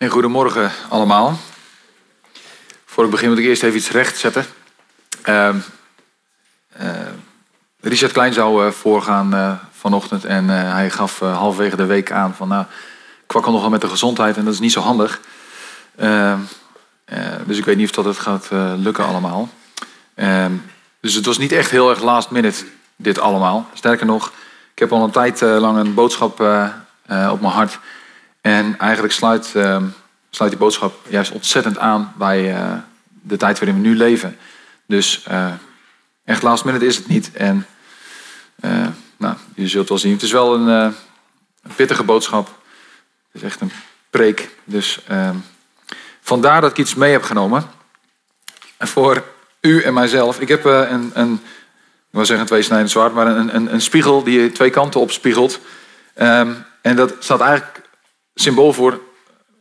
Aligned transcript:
En 0.00 0.08
goedemorgen 0.08 0.70
allemaal. 0.88 1.38
Voor 2.84 3.04
ik 3.04 3.10
begin 3.10 3.28
moet 3.28 3.38
ik 3.38 3.44
eerst 3.44 3.62
even 3.62 3.76
iets 3.76 3.90
rechtzetten. 3.90 4.46
Uh, 5.28 5.56
Richard 7.80 8.12
Klein 8.12 8.32
zou 8.32 8.66
uh, 8.66 8.70
voorgaan 8.70 9.34
uh, 9.34 9.52
vanochtend 9.70 10.24
en 10.24 10.48
hij 10.48 10.90
gaf 10.90 11.18
halverwege 11.18 11.76
de 11.76 11.84
week 11.84 12.12
aan 12.12 12.34
van 12.34 12.48
nou, 12.48 12.62
ik 12.62 13.26
kwakkel 13.26 13.52
nogal 13.52 13.70
met 13.70 13.80
de 13.80 13.88
gezondheid 13.88 14.36
en 14.36 14.44
dat 14.44 14.54
is 14.54 14.60
niet 14.60 14.72
zo 14.72 14.80
handig. 14.80 15.20
Ehm, 15.96 16.38
dus 17.46 17.58
ik 17.58 17.64
weet 17.64 17.76
niet 17.76 17.88
of 17.88 17.94
dat 17.94 18.04
het 18.04 18.18
gaat 18.18 18.48
lukken 18.76 19.04
allemaal. 19.04 19.48
Ehm, 20.14 20.52
dus 21.00 21.14
het 21.14 21.26
was 21.26 21.38
niet 21.38 21.52
echt 21.52 21.70
heel 21.70 21.90
erg 21.90 22.02
last 22.02 22.30
minute 22.30 22.64
dit 22.96 23.18
allemaal. 23.18 23.68
Sterker 23.74 24.06
nog, 24.06 24.32
ik 24.72 24.78
heb 24.78 24.92
al 24.92 25.04
een 25.04 25.10
tijd 25.10 25.40
lang 25.40 25.78
een 25.78 25.94
boodschap 25.94 26.40
op 27.30 27.40
mijn 27.40 27.52
hart 27.52 27.78
en 28.40 28.78
eigenlijk 28.78 29.12
sluit, 29.12 29.52
uh, 29.56 29.82
sluit 30.30 30.50
die 30.50 30.60
boodschap 30.60 30.94
juist 31.08 31.32
ontzettend 31.32 31.78
aan 31.78 32.12
bij 32.16 32.54
uh, 32.54 32.72
de 33.22 33.36
tijd 33.36 33.58
waarin 33.58 33.82
we 33.82 33.88
nu 33.88 33.96
leven. 33.96 34.36
Dus 34.86 35.24
uh, 35.30 35.52
echt 36.24 36.42
last 36.42 36.64
minute 36.64 36.86
is 36.86 36.96
het 36.96 37.06
niet. 37.06 37.32
En 37.32 37.66
eh, 38.60 38.86
nou, 39.16 39.36
je 39.54 39.68
zult 39.68 39.88
wel 39.88 39.98
zien. 39.98 40.12
Het 40.12 40.22
is 40.22 40.32
wel 40.32 40.54
een, 40.54 40.94
pittige 41.76 42.02
boodschap. 42.02 42.46
Het 43.32 43.42
is 43.42 43.42
echt 43.42 43.60
een 43.60 43.72
preek. 44.10 44.50
Dus 44.64 45.00
ehm, 45.06 45.36
vandaar 46.20 46.60
dat 46.60 46.70
ik 46.70 46.78
iets 46.78 46.94
mee 46.94 47.12
heb 47.12 47.22
genomen. 47.22 47.64
En 48.76 48.88
voor 48.88 49.24
u 49.60 49.82
en 49.82 49.94
mijzelf. 49.94 50.40
Ik 50.40 50.48
heb 50.48 50.64
een, 50.64 51.10
een, 51.14 51.32
ik 52.10 52.16
wil 52.16 52.26
zeggen 52.26 52.46
twee 52.46 52.62
snijden 52.62 52.88
zwaard, 52.88 53.14
maar 53.14 53.26
een, 53.26 53.54
een, 53.54 53.72
een 53.72 53.80
spiegel 53.80 54.22
die 54.22 54.52
twee 54.52 54.70
kanten 54.70 55.00
op 55.00 55.10
spiegelt. 55.10 55.60
Um, 56.16 56.64
en 56.80 56.96
dat 56.96 57.14
staat 57.18 57.40
eigenlijk 57.40 57.80
symbool 58.34 58.72
voor 58.72 59.00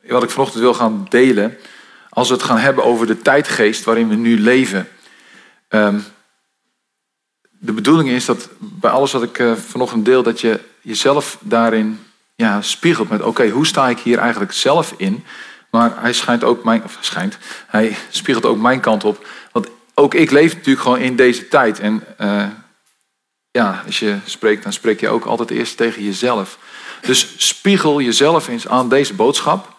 wat 0.08 0.24
ik 0.24 0.30
vanochtend 0.30 0.62
wil 0.62 0.74
gaan 0.74 1.06
delen. 1.10 1.58
Als 2.10 2.28
we 2.28 2.34
het 2.34 2.44
gaan 2.44 2.58
hebben 2.58 2.84
over 2.84 3.08
de 3.08 3.18
tijdgeest 3.18 3.84
waarin 3.84 4.10
we 4.10 4.16
nu 4.16 4.40
leven. 4.40 4.88
Um, 5.70 6.04
de 7.60 7.74
bedoeling 7.74 8.10
is 8.10 8.26
dat 8.26 8.50
bij 8.60 8.92
alles 8.92 9.12
wat 9.12 9.24
ik 9.24 9.40
uh, 9.40 9.54
vanochtend 9.56 10.06
deel, 10.06 10.24
dat 10.24 10.42
je 10.42 10.60
jezelf 10.82 11.38
daarin 11.42 12.00
ja, 12.36 12.62
spiegelt 12.62 13.10
met: 13.10 13.22
oké, 13.22 13.50
hoe 13.50 13.68
sta 13.68 13.90
ik 13.90 14.00
hier 14.00 14.18
eigenlijk 14.18 14.52
zelf 14.52 14.94
in? 14.98 15.24
Maar 15.70 16.02
hij 16.02 16.14
schijnt 16.14 16.44
ook 16.44 16.64
mijn, 16.64 16.84
of 16.84 16.98
schijnt, 17.00 17.38
hij 17.68 17.96
spiegelt 18.10 18.46
ook 18.46 18.58
mijn 18.58 18.80
kant 18.80 19.04
op. 19.04 19.28
Want 19.52 19.68
ook 19.94 20.14
ik 20.14 20.32
leef 20.32 20.54
natuurlijk 20.54 20.82
gewoon 20.82 21.00
in 21.00 21.16
deze 21.16 21.48
tijd. 21.48 21.80
En 21.80 22.04
uh, 22.22 22.46
ja, 23.52 23.84
als 23.86 24.00
je 24.00 24.18
spreekt, 24.26 24.64
dan 24.64 24.74
spreek 24.74 25.00
je 25.00 25.10
ook 25.10 25.26
altijd 25.26 25.50
eerst 25.52 25.78
tegen 25.78 26.04
jezelf. 26.04 26.58
Dus 27.02 27.34
spiegel 27.38 28.02
jezelf 28.02 28.48
eens 28.48 28.68
aan 28.68 28.90
deze 28.90 29.14
boodschap. 29.14 29.78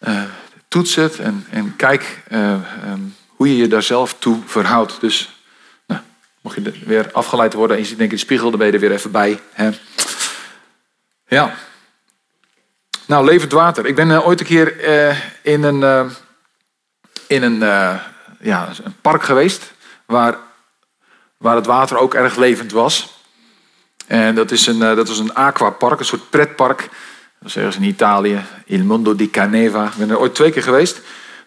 Uh, 0.00 0.22
toets 0.68 0.94
het 0.94 1.18
en, 1.18 1.46
en 1.50 1.76
kijk 1.76 2.22
uh, 2.28 2.52
um, 2.84 3.16
hoe 3.26 3.48
je 3.48 3.56
je 3.56 3.68
daar 3.68 3.82
zelf 3.82 4.14
toe 4.18 4.38
verhoudt. 4.46 5.00
Dus 5.00 5.42
nou, 5.86 6.00
mocht 6.40 6.54
je 6.54 6.72
weer 6.84 7.12
afgeleid 7.12 7.52
worden 7.52 7.76
en 7.76 7.82
je 7.82 7.88
ziet 7.88 7.98
denk 7.98 8.10
ik 8.10 8.16
de 8.16 8.24
spiegel, 8.24 8.50
dan 8.50 8.58
ben 8.58 8.66
je 8.66 8.72
er 8.72 8.80
weer 8.80 8.92
even 8.92 9.10
bij. 9.10 9.40
Hè? 9.52 9.70
Ja. 11.26 11.54
Nou, 13.06 13.24
levend 13.24 13.52
water. 13.52 13.86
Ik 13.86 13.94
ben 13.94 14.08
uh, 14.08 14.26
ooit 14.26 14.40
een 14.40 14.46
keer 14.46 14.80
in 15.42 15.62
een, 15.62 16.10
in 17.26 17.42
een, 17.42 17.58
ja, 18.40 18.68
een 18.84 18.96
park 19.00 19.22
geweest 19.22 19.72
waar, 20.06 20.36
waar 21.36 21.56
het 21.56 21.66
water 21.66 21.98
ook 21.98 22.14
erg 22.14 22.36
levend 22.36 22.72
was. 22.72 23.19
En 24.10 24.34
dat, 24.34 24.50
is 24.50 24.66
een, 24.66 24.82
eh, 24.82 24.96
dat 24.96 25.08
was 25.08 25.18
een 25.18 25.34
aquapark, 25.34 25.98
een 25.98 26.04
soort 26.04 26.30
pretpark. 26.30 26.88
Dat 27.38 27.48
is 27.48 27.56
ergens 27.56 27.76
in 27.76 27.82
Italië, 27.82 28.40
Il 28.64 28.84
Mondo 28.84 29.14
di 29.14 29.30
Caneva. 29.30 29.84
Ik 29.84 29.94
ben 29.94 30.10
er 30.10 30.18
ooit 30.18 30.34
twee 30.34 30.50
keer 30.50 30.62
geweest. 30.62 31.00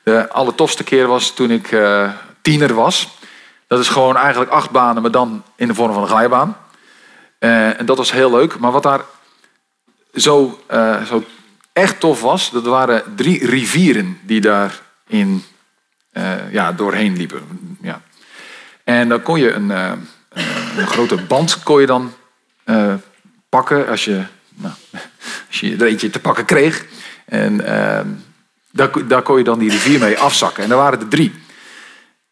De 0.04 0.30
allertofste 0.30 0.84
keer 0.84 1.08
was 1.08 1.34
toen 1.34 1.52
ik 1.52 1.72
uh, 1.72 2.12
tiener 2.42 2.74
was. 2.74 3.18
Dat 3.68 3.80
is 3.80 3.90
gewoon 3.90 4.18
eigenlijk 4.18 4.52
acht 4.52 4.70
banen, 4.70 5.02
maar 5.02 5.12
dan 5.12 5.44
in 5.56 5.68
de 5.68 5.74
vorm 5.74 5.94
van 5.94 6.02
een 6.02 6.08
glijbaan. 6.08 6.58
Uh, 7.40 7.80
en 7.80 7.86
dat 7.86 7.98
was 7.98 8.12
heel 8.12 8.32
leuk. 8.32 8.60
Maar 8.60 8.72
wat 8.72 8.84
daar 8.84 9.02
zo, 10.16 10.60
zo 11.08 11.24
echt 11.74 12.00
tof 12.00 12.22
was, 12.22 12.52
dat 12.52 12.66
waren 12.66 13.04
drie 13.16 13.46
rivieren 13.46 14.20
die 14.22 14.42
daar 14.42 14.80
in, 15.08 15.44
ja, 16.52 16.72
doorheen 16.72 17.18
liepen. 17.18 17.78
Ja. 17.82 18.02
En 18.84 19.10
dan 19.10 19.22
kon 19.22 19.40
je 19.40 19.52
een, 19.52 19.70
een 20.78 20.88
grote 20.88 21.16
band 21.16 21.64
kon 21.64 21.82
je 21.82 21.88
dan 21.88 22.14
uh, 22.66 22.94
pakken 23.50 23.88
als 23.88 24.06
je, 24.06 24.24
nou, 24.56 24.74
als 25.48 25.60
je 25.60 25.76
er 25.76 25.86
eentje 25.86 26.10
te 26.10 26.20
pakken 26.20 26.46
kreeg. 26.46 26.86
En 27.26 27.54
uh, 27.54 28.00
daar, 28.72 29.08
daar 29.08 29.22
kon 29.22 29.38
je 29.38 29.44
dan 29.44 29.60
die 29.60 29.70
rivier 29.70 30.00
mee 30.00 30.20
afzakken. 30.20 30.64
En 30.64 30.70
daar 30.70 30.78
waren 30.78 31.00
er 31.00 31.08
drie. 31.08 31.34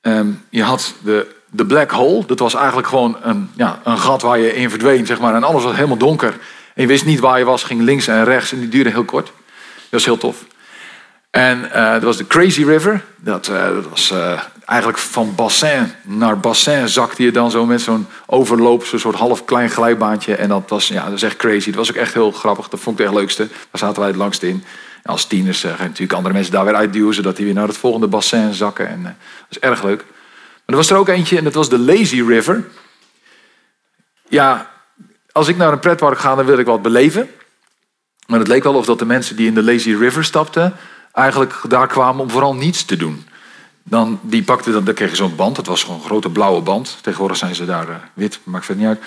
Um, 0.02 0.44
je 0.50 0.64
had 0.64 0.94
de, 1.04 1.36
de 1.50 1.66
black 1.66 1.92
hole. 1.92 2.26
Dat 2.26 2.40
was 2.40 2.54
eigenlijk 2.54 2.88
gewoon 2.88 3.18
een, 3.22 3.50
ja, 3.56 3.80
een 3.84 3.98
gat 3.98 4.22
waar 4.22 4.40
je 4.40 4.56
in 4.56 4.70
verdween. 4.70 5.06
Zeg 5.06 5.20
maar. 5.20 5.36
En 5.36 5.44
alles 5.44 5.64
was 5.64 5.76
helemaal 5.76 5.98
donker. 5.98 6.34
En 6.76 6.82
je 6.82 6.88
wist 6.88 7.06
niet 7.06 7.20
waar 7.20 7.40
je 7.40 7.46
was. 7.46 7.64
Ging 7.64 7.82
links 7.82 8.08
en 8.08 8.24
rechts. 8.24 8.52
En 8.52 8.60
die 8.60 8.70
duurde 8.70 8.90
heel 8.90 9.04
kort. 9.04 9.26
Dat 9.26 9.90
was 9.90 10.06
heel 10.06 10.18
tof. 10.18 10.46
En 11.30 11.70
uh, 11.76 11.92
dat 11.92 12.04
was 12.04 12.18
de 12.18 12.28
Crazy 12.28 12.64
River. 12.64 13.04
Dat, 13.16 13.48
uh, 13.48 13.64
dat 13.64 13.90
was 13.90 14.14
eigenlijk 14.66 14.98
van 14.98 15.36
bassin 15.36 15.92
naar 16.04 16.40
bassin 16.40 16.90
zakte 16.90 17.24
je 17.24 17.32
dan 17.32 17.52
zo 17.52 17.66
met 17.66 17.82
zo'n 17.82 18.08
overloop, 18.26 18.86
zo'n 18.86 19.00
soort 19.00 19.16
half 19.16 19.46
klein 19.46 19.70
glijbaantje. 19.70 20.36
En 20.36 20.50
dat 20.50 20.70
was, 20.70 20.88
ja, 20.88 21.02
dat 21.02 21.12
was 21.12 21.22
echt 21.22 21.36
crazy. 21.36 21.66
Dat 21.66 21.76
was 21.76 21.90
ook 21.90 21.96
echt 21.96 22.14
heel 22.14 22.32
grappig. 22.32 22.70
Dat 22.70 22.80
vond 22.80 23.00
ik 23.00 23.06
het 23.06 23.16
leukste. 23.16 23.48
Daar 23.48 23.80
zaten 23.80 24.00
wij 24.00 24.08
het 24.08 24.18
langst 24.18 24.44
in. 24.44 24.64
Als 25.04 25.26
tieners 25.26 25.64
uh, 25.64 25.72
gaan 25.72 25.86
natuurlijk 25.86 26.14
andere 26.14 26.34
mensen 26.34 26.54
daar 26.54 26.66
weer 26.66 26.76
uitduwen, 26.76 27.14
zodat 27.14 27.36
die 27.36 27.46
weer 27.46 27.54
naar 27.54 27.68
het 27.68 27.78
volgende 27.78 28.08
bassin 28.08 28.54
zakken. 28.54 28.88
En 28.88 29.00
uh, 29.00 29.06
dat 29.06 29.14
is 29.50 29.60
erg 29.60 29.84
leuk. 29.84 30.06
Maar 30.08 30.66
er 30.66 30.76
was 30.76 30.90
er 30.90 30.98
ook 30.98 31.08
eentje 31.08 31.38
en 31.38 31.44
dat 31.44 31.54
was 31.54 31.70
de 31.70 31.80
Lazy 31.80 32.22
River. 32.22 32.68
Ja, 34.30 34.72
als 35.32 35.48
ik 35.48 35.58
naar 35.58 35.72
een 35.72 35.80
pretpark 35.80 36.20
ga, 36.20 36.36
dan 36.36 36.46
wil 36.46 36.58
ik 36.58 36.66
wat 36.66 36.82
beleven. 36.82 37.30
Maar 38.28 38.40
het 38.40 38.48
leek 38.48 38.64
wel 38.64 38.74
of 38.74 38.86
dat 38.86 39.00
de 39.00 39.06
mensen 39.06 39.36
die 39.36 39.48
in 39.48 39.54
de 39.54 39.64
Lazy 39.64 39.96
River 39.96 40.24
stapten, 40.24 40.74
eigenlijk 41.14 41.56
daar 41.68 41.88
kwamen 41.88 42.22
om 42.22 42.30
vooral 42.30 42.56
niets 42.56 42.86
te 42.86 42.98
doen. 42.98 43.26
Dan, 43.84 44.20
die 44.22 44.44
pakte 44.44 44.72
dan, 44.72 44.84
dan 44.84 44.94
kreeg 44.94 45.10
je 45.10 45.16
zo'n 45.16 45.36
band. 45.36 45.56
Dat 45.56 45.68
was 45.68 45.84
gewoon 45.84 46.00
een 46.00 46.06
grote 46.06 46.30
blauwe 46.30 46.62
band. 46.62 46.98
Tegenwoordig 47.02 47.38
zijn 47.38 47.56
ze 47.56 47.66
daar 47.66 47.90
uh, 47.90 47.96
wit, 48.14 48.40
maakt 48.44 48.66
verder 48.66 48.84
niet 48.84 48.96
uit. 48.96 49.04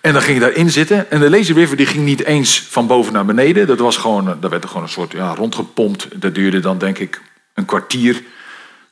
En 0.00 0.12
dan 0.12 0.22
ging 0.22 0.34
je 0.38 0.44
daarin 0.44 0.70
zitten. 0.70 1.10
En 1.10 1.20
de 1.20 1.30
Lazy 1.30 1.52
River 1.52 1.76
die 1.76 1.86
ging 1.86 2.04
niet 2.04 2.24
eens 2.24 2.60
van 2.60 2.86
boven 2.86 3.12
naar 3.12 3.24
beneden. 3.24 3.66
Dat 3.66 3.78
was 3.78 3.96
gewoon, 3.96 4.24
daar 4.40 4.50
werd 4.50 4.62
er 4.62 4.68
gewoon 4.68 4.82
een 4.82 4.88
soort 4.88 5.12
ja, 5.12 5.34
rondgepompt. 5.34 6.20
Dat 6.20 6.34
duurde 6.34 6.60
dan 6.60 6.78
denk 6.78 6.98
ik 6.98 7.20
een 7.54 7.64
kwartier. 7.64 8.22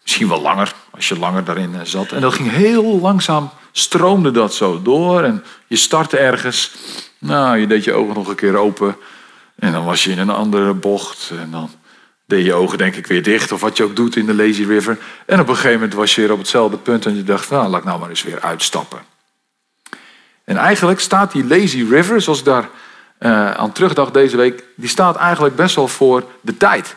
Misschien 0.03 0.29
wel 0.29 0.41
langer, 0.41 0.75
als 0.91 1.09
je 1.09 1.19
langer 1.19 1.45
daarin 1.45 1.75
zat. 1.83 2.13
En 2.13 2.21
dat 2.21 2.35
ging 2.35 2.51
heel 2.51 3.01
langzaam, 3.01 3.51
stroomde 3.73 4.31
dat 4.31 4.55
zo 4.55 4.83
door. 4.83 5.23
En 5.23 5.45
je 5.67 5.77
startte 5.77 6.19
ergens. 6.19 6.75
Nou, 7.19 7.59
je 7.59 7.67
deed 7.67 7.85
je 7.85 7.93
ogen 7.93 8.15
nog 8.15 8.29
een 8.29 8.35
keer 8.35 8.57
open. 8.57 8.97
En 9.55 9.73
dan 9.73 9.85
was 9.85 10.05
je 10.05 10.11
in 10.11 10.19
een 10.19 10.31
andere 10.31 10.75
bocht. 10.75 11.33
En 11.41 11.51
dan 11.51 11.71
deed 12.27 12.45
je 12.45 12.55
ogen 12.55 12.79
denk 12.79 12.97
ik 12.97 13.07
weer 13.07 13.23
dicht. 13.23 13.53
Of 13.53 13.61
wat 13.61 13.77
je 13.77 13.85
ook 13.85 13.97
doet 13.97 14.17
in 14.17 14.27
de 14.27 14.35
Lazy 14.35 14.65
River. 14.65 14.99
En 15.27 15.41
op 15.41 15.49
een 15.49 15.55
gegeven 15.55 15.79
moment 15.79 15.95
was 15.95 16.15
je 16.15 16.21
weer 16.21 16.33
op 16.33 16.39
hetzelfde 16.39 16.77
punt. 16.77 17.07
En 17.07 17.17
je 17.17 17.25
dacht, 17.25 17.51
nou, 17.51 17.69
laat 17.69 17.81
ik 17.81 17.87
nou 17.87 18.01
maar 18.01 18.09
eens 18.09 18.23
weer 18.23 18.41
uitstappen. 18.41 18.99
En 20.45 20.57
eigenlijk 20.57 21.01
staat 21.01 21.33
die 21.33 21.45
Lazy 21.45 21.87
River, 21.91 22.21
zoals 22.21 22.39
ik 22.39 22.45
daar 22.45 22.69
uh, 23.19 23.51
aan 23.51 23.73
terugdacht 23.73 24.15
deze 24.15 24.37
week. 24.37 24.65
Die 24.77 24.89
staat 24.89 25.17
eigenlijk 25.17 25.57
best 25.57 25.75
wel 25.75 25.89
voor 25.89 26.25
de 26.41 26.57
tijd. 26.57 26.97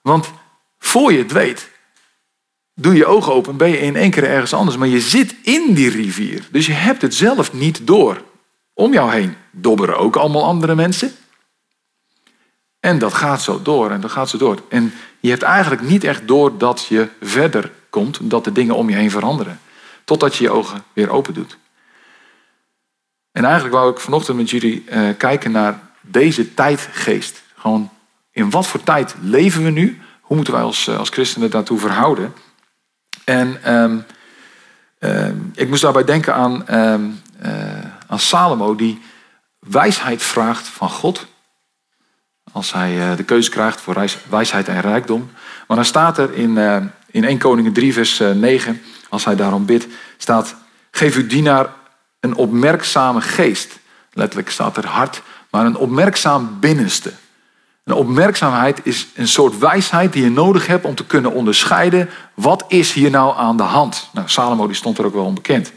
Want 0.00 0.30
voor 0.78 1.12
je 1.12 1.18
het 1.18 1.32
weet, 1.32 1.70
doe 2.74 2.94
je 2.94 3.06
ogen 3.06 3.32
open, 3.32 3.56
ben 3.56 3.68
je 3.68 3.78
in 3.78 3.96
één 3.96 4.10
keer 4.10 4.24
ergens 4.24 4.52
anders. 4.52 4.76
Maar 4.76 4.88
je 4.88 5.00
zit 5.00 5.34
in 5.42 5.74
die 5.74 5.90
rivier. 5.90 6.42
Dus 6.50 6.66
je 6.66 6.72
hebt 6.72 7.02
het 7.02 7.14
zelf 7.14 7.52
niet 7.52 7.86
door. 7.86 8.22
Om 8.74 8.92
jou 8.92 9.12
heen 9.12 9.36
dobberen 9.50 9.98
ook 9.98 10.16
allemaal 10.16 10.44
andere 10.44 10.74
mensen. 10.74 11.12
En 12.82 12.98
dat 12.98 13.14
gaat 13.14 13.42
zo 13.42 13.62
door 13.62 13.90
en 13.90 14.00
dat 14.00 14.10
gaat 14.10 14.28
zo 14.28 14.38
door. 14.38 14.62
En 14.68 14.94
je 15.20 15.30
hebt 15.30 15.42
eigenlijk 15.42 15.82
niet 15.82 16.04
echt 16.04 16.28
door 16.28 16.58
dat 16.58 16.86
je 16.86 17.08
verder 17.20 17.70
komt, 17.90 18.18
dat 18.22 18.44
de 18.44 18.52
dingen 18.52 18.74
om 18.74 18.90
je 18.90 18.96
heen 18.96 19.10
veranderen. 19.10 19.60
Totdat 20.04 20.36
je 20.36 20.44
je 20.44 20.50
ogen 20.50 20.84
weer 20.92 21.10
open 21.10 21.34
doet. 21.34 21.58
En 23.32 23.44
eigenlijk 23.44 23.74
wou 23.74 23.90
ik 23.90 24.00
vanochtend 24.00 24.36
met 24.36 24.50
jullie 24.50 24.84
uh, 24.88 25.08
kijken 25.16 25.50
naar 25.50 25.80
deze 26.00 26.54
tijdgeest. 26.54 27.42
Gewoon 27.56 27.90
in 28.30 28.50
wat 28.50 28.66
voor 28.66 28.82
tijd 28.82 29.14
leven 29.20 29.64
we 29.64 29.70
nu? 29.70 30.00
Hoe 30.20 30.36
moeten 30.36 30.54
wij 30.54 30.62
als, 30.62 30.88
als 30.88 31.08
christenen 31.08 31.50
daartoe 31.50 31.78
verhouden? 31.78 32.34
En 33.24 33.74
um, 33.74 34.04
um, 34.98 35.50
ik 35.54 35.68
moest 35.68 35.82
daarbij 35.82 36.04
denken 36.04 36.34
aan, 36.34 36.74
um, 36.74 37.20
uh, 37.44 37.52
aan 38.06 38.18
Salomo, 38.18 38.74
die 38.74 39.02
wijsheid 39.58 40.22
vraagt 40.22 40.68
van 40.68 40.90
God 40.90 41.26
als 42.52 42.72
hij 42.72 43.00
eh, 43.00 43.16
de 43.16 43.24
keuze 43.24 43.50
krijgt 43.50 43.80
voor 43.80 44.04
wijsheid 44.28 44.68
en 44.68 44.80
rijkdom. 44.80 45.30
Maar 45.66 45.76
dan 45.76 45.86
staat 45.86 46.18
er 46.18 46.34
in, 46.34 46.50
uh, 46.56 46.76
in 47.10 47.24
1 47.24 47.38
Koningen 47.38 47.72
3 47.72 47.92
vers 47.92 48.18
9, 48.34 48.74
eh, 48.74 48.80
als 49.08 49.24
hij 49.24 49.36
daarom 49.36 49.66
bidt, 49.66 49.86
staat, 50.16 50.54
geef 50.90 51.16
uw 51.16 51.26
dienaar 51.26 51.72
een 52.20 52.34
opmerkzame 52.34 53.20
geest. 53.20 53.78
Letterlijk 54.12 54.50
staat 54.50 54.76
er 54.76 54.86
hart, 54.86 55.22
maar 55.50 55.66
een 55.66 55.76
opmerkzaam 55.76 56.56
binnenste. 56.60 57.12
Een 57.84 57.94
opmerkzaamheid 57.94 58.80
is 58.82 59.06
een 59.14 59.28
soort 59.28 59.58
wijsheid 59.58 60.12
die 60.12 60.22
je 60.22 60.30
nodig 60.30 60.66
hebt 60.66 60.84
om 60.84 60.94
te 60.94 61.06
kunnen 61.06 61.32
onderscheiden 61.32 62.10
wat 62.34 62.64
is 62.68 62.92
hier 62.92 63.10
nou 63.10 63.36
aan 63.36 63.56
de 63.56 63.62
hand. 63.62 64.08
Nou, 64.12 64.28
Salomo 64.28 64.66
die 64.66 64.76
stond 64.76 64.98
er 64.98 65.04
ook 65.04 65.14
wel 65.14 65.24
onbekend. 65.24 65.72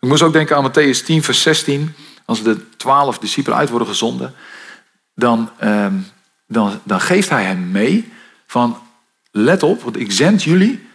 Ik 0.00 0.08
moest 0.08 0.22
ook 0.22 0.32
denken 0.32 0.56
aan 0.56 0.70
Matthäus 0.70 1.04
10, 1.04 1.22
vers 1.22 1.42
16. 1.42 1.94
Als 2.24 2.42
de 2.42 2.76
twaalf 2.76 3.18
discipelen 3.18 3.58
uit 3.58 3.68
worden 3.68 3.88
gezonden, 3.88 4.34
dan, 5.14 5.50
ehm, 5.58 5.94
dan, 6.46 6.80
geeft 7.00 7.28
hij 7.28 7.44
hen 7.44 7.70
mee 7.70 8.12
van 8.46 8.78
let 9.30 9.62
op, 9.62 9.82
want 9.82 10.00
ik 10.00 10.12
zend 10.12 10.42
jullie 10.42 10.88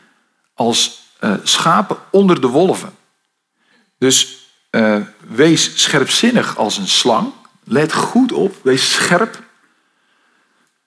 als 0.54 1.06
uh, 1.22 1.34
schapen 1.44 1.98
onder 2.12 2.42
de 2.42 2.48
wolven. 2.48 2.94
Dus 3.98 4.48
uh, 4.72 4.98
wees 5.28 5.84
scherpzinnig 5.84 6.58
als 6.58 6.78
een 6.78 6.88
slang. 6.88 7.32
Let 7.64 7.94
goed 7.94 8.32
op, 8.32 8.56
wees 8.62 8.92
scherp. 8.92 9.44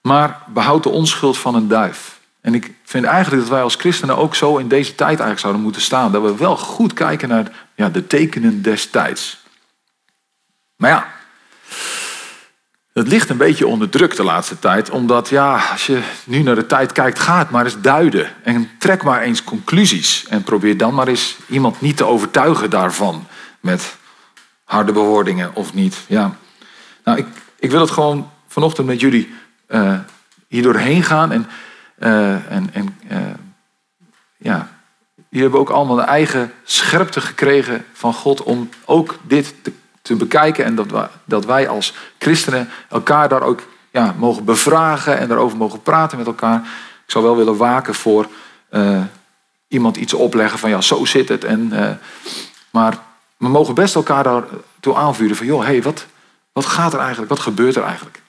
Maar 0.01 0.43
behoud 0.47 0.83
de 0.83 0.89
onschuld 0.89 1.39
van 1.39 1.55
een 1.55 1.69
duif. 1.69 2.21
En 2.41 2.55
ik 2.55 2.75
vind 2.85 3.05
eigenlijk 3.05 3.43
dat 3.43 3.53
wij 3.53 3.63
als 3.63 3.75
christenen 3.75 4.17
ook 4.17 4.35
zo 4.35 4.57
in 4.57 4.69
deze 4.69 4.95
tijd 4.95 5.09
eigenlijk 5.09 5.41
zouden 5.41 5.63
moeten 5.63 5.83
staan. 5.83 6.13
Dat 6.13 6.23
we 6.23 6.37
wel 6.37 6.57
goed 6.57 6.93
kijken 6.93 7.29
naar 7.29 7.67
ja, 7.75 7.89
de 7.89 8.07
tekenen 8.07 8.63
des 8.63 8.91
tijds. 8.91 9.40
Maar 10.81 10.91
ja, 10.91 11.07
het 12.93 13.09
ligt 13.09 13.31
een 13.31 13.37
beetje 13.37 13.67
onder 13.67 13.89
druk 13.89 14.17
de 14.17 14.23
laatste 14.23 14.59
tijd. 14.59 14.91
Omdat 14.91 15.29
ja, 15.29 15.69
als 15.71 15.87
je 15.87 16.03
nu 16.25 16.43
naar 16.43 16.55
de 16.55 16.67
tijd 16.67 16.93
kijkt, 16.93 17.19
ga 17.19 17.39
het 17.39 17.51
maar 17.51 17.65
eens 17.65 17.81
duiden. 17.81 18.31
En 18.43 18.71
trek 18.79 19.03
maar 19.03 19.23
eens 19.23 19.45
conclusies. 19.45 20.27
En 20.29 20.43
probeer 20.43 20.77
dan 20.77 20.95
maar 20.95 21.09
eens 21.09 21.37
iemand 21.49 21.81
niet 21.81 21.97
te 21.97 22.05
overtuigen 22.05 22.71
daarvan. 22.71 23.27
Met 23.61 23.97
harde 24.65 24.93
bewoordingen 24.93 25.55
of 25.55 25.75
niet. 25.75 25.97
Ja. 26.07 26.37
Nou, 27.05 27.19
ik, 27.19 27.27
ik 27.59 27.71
wil 27.71 27.81
het 27.81 27.91
gewoon 27.91 28.31
vanochtend 28.47 28.87
met 28.87 29.01
jullie 29.01 29.35
uh, 29.69 29.99
hier 30.49 30.63
doorheen 30.63 31.03
gaan. 31.03 31.33
En, 31.33 31.47
uh, 31.99 32.53
en, 32.53 32.71
en 32.73 32.99
uh, 33.11 33.19
ja, 34.37 34.69
jullie 35.15 35.43
hebben 35.43 35.61
ook 35.61 35.71
allemaal 35.71 35.99
een 35.99 36.05
eigen 36.05 36.53
scherpte 36.65 37.21
gekregen 37.21 37.85
van 37.93 38.15
God 38.15 38.43
om 38.43 38.69
ook 38.85 39.19
dit 39.23 39.55
te, 39.63 39.73
te 40.11 40.25
bekijken. 40.25 40.65
En 40.65 40.75
dat 40.75 40.91
wij, 40.91 41.09
dat 41.25 41.45
wij 41.45 41.69
als 41.69 41.95
christenen 42.19 42.69
elkaar 42.89 43.29
daar 43.29 43.43
ook 43.43 43.61
ja, 43.91 44.15
mogen 44.19 44.45
bevragen 44.45 45.19
en 45.19 45.29
daarover 45.29 45.59
mogen 45.59 45.83
praten 45.83 46.19
met 46.19 46.27
elkaar. 46.27 46.61
Ik 47.05 47.11
zou 47.11 47.25
wel 47.25 47.37
willen 47.37 47.57
waken 47.57 47.95
voor 47.95 48.27
iemand 49.69 49.97
iets 49.97 50.15
opleggen 50.15 50.59
van 50.59 50.71
ja, 50.71 50.81
zo 50.81 51.05
zit 51.05 51.29
het. 51.29 51.45
En, 51.45 51.73
maar 52.71 52.99
we 53.37 53.49
mogen 53.49 53.75
best 53.75 53.95
elkaar 53.95 54.23
daartoe 54.23 54.95
aanvuren 54.95 55.37
van 55.37 55.47
joh, 55.47 55.65
hey, 55.65 55.83
wat, 55.83 56.07
wat 56.53 56.67
gaat 56.67 56.93
er 56.93 56.99
eigenlijk? 56.99 57.31
Wat 57.31 57.41
gebeurt 57.41 57.77
er 57.77 57.83
eigenlijk? 57.83 58.23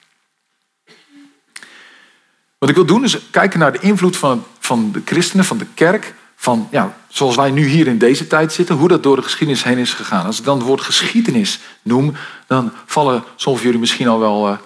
Wat 2.58 2.68
ik 2.68 2.74
wil 2.74 2.86
doen 2.86 3.04
is 3.04 3.30
kijken 3.30 3.58
naar 3.58 3.72
de 3.72 3.80
invloed 3.80 4.16
van, 4.16 4.44
van 4.58 4.92
de 4.92 5.02
christenen, 5.04 5.44
van 5.44 5.58
de 5.58 5.66
kerk, 5.74 6.14
van 6.42 6.68
ja, 6.70 6.94
zoals 7.08 7.36
wij 7.36 7.50
nu 7.50 7.66
hier 7.66 7.86
in 7.86 7.98
deze 7.98 8.26
tijd 8.26 8.52
zitten, 8.52 8.76
hoe 8.76 8.88
dat 8.88 9.02
door 9.02 9.16
de 9.16 9.22
geschiedenis 9.22 9.64
heen 9.64 9.78
is 9.78 9.94
gegaan. 9.94 10.26
Als 10.26 10.38
ik 10.38 10.44
dan 10.44 10.58
het 10.58 10.66
woord 10.66 10.80
geschiedenis 10.80 11.58
noem, 11.82 12.14
dan 12.46 12.72
vallen 12.86 13.14
sommigen 13.14 13.42
van 13.42 13.62
jullie 13.62 13.78
misschien 13.78 14.08
al 14.08 14.18
wel 14.18 14.48
uh, 14.48 14.56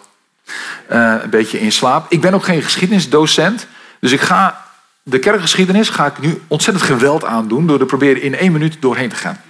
uh, 0.90 1.22
een 1.22 1.30
beetje 1.30 1.60
in 1.60 1.72
slaap. 1.72 2.06
Ik 2.08 2.20
ben 2.20 2.34
ook 2.34 2.44
geen 2.44 2.62
geschiedenisdocent, 2.62 3.66
dus 4.00 4.12
ik 4.12 4.20
ga 4.20 4.64
de 5.02 5.18
kerkgeschiedenis 5.18 5.88
ga 5.88 6.06
ik 6.06 6.18
nu 6.18 6.42
ontzettend 6.46 6.86
geweld 6.86 7.24
aandoen 7.24 7.66
door 7.66 7.80
er 7.80 7.86
proberen 7.86 8.22
in 8.22 8.36
één 8.36 8.52
minuut 8.52 8.76
doorheen 8.80 9.08
te 9.08 9.16
gaan. 9.16 9.40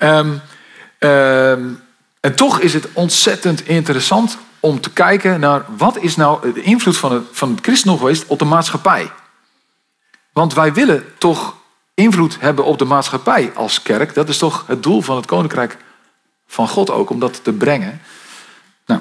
Um, 0.00 0.40
um, 1.10 1.80
en 2.20 2.34
toch 2.34 2.60
is 2.60 2.74
het 2.74 2.88
ontzettend 2.92 3.66
interessant 3.66 4.38
om 4.60 4.80
te 4.80 4.90
kijken 4.90 5.40
naar 5.40 5.64
wat 5.76 5.98
is 5.98 6.16
nou 6.16 6.52
de 6.52 6.62
invloed 6.62 6.96
van 6.96 7.12
het, 7.12 7.24
van 7.32 7.50
het 7.50 7.60
christendom 7.60 7.98
geweest 7.98 8.26
op 8.26 8.38
de 8.38 8.44
maatschappij. 8.44 9.10
Want 10.38 10.54
wij 10.54 10.72
willen 10.72 11.04
toch 11.16 11.54
invloed 11.94 12.36
hebben 12.40 12.64
op 12.64 12.78
de 12.78 12.84
maatschappij 12.84 13.52
als 13.54 13.82
kerk. 13.82 14.14
Dat 14.14 14.28
is 14.28 14.38
toch 14.38 14.64
het 14.66 14.82
doel 14.82 15.00
van 15.00 15.16
het 15.16 15.26
koninkrijk 15.26 15.76
van 16.46 16.68
God 16.68 16.90
ook, 16.90 17.10
om 17.10 17.20
dat 17.20 17.44
te 17.44 17.52
brengen. 17.52 18.00
Nou, 18.86 19.00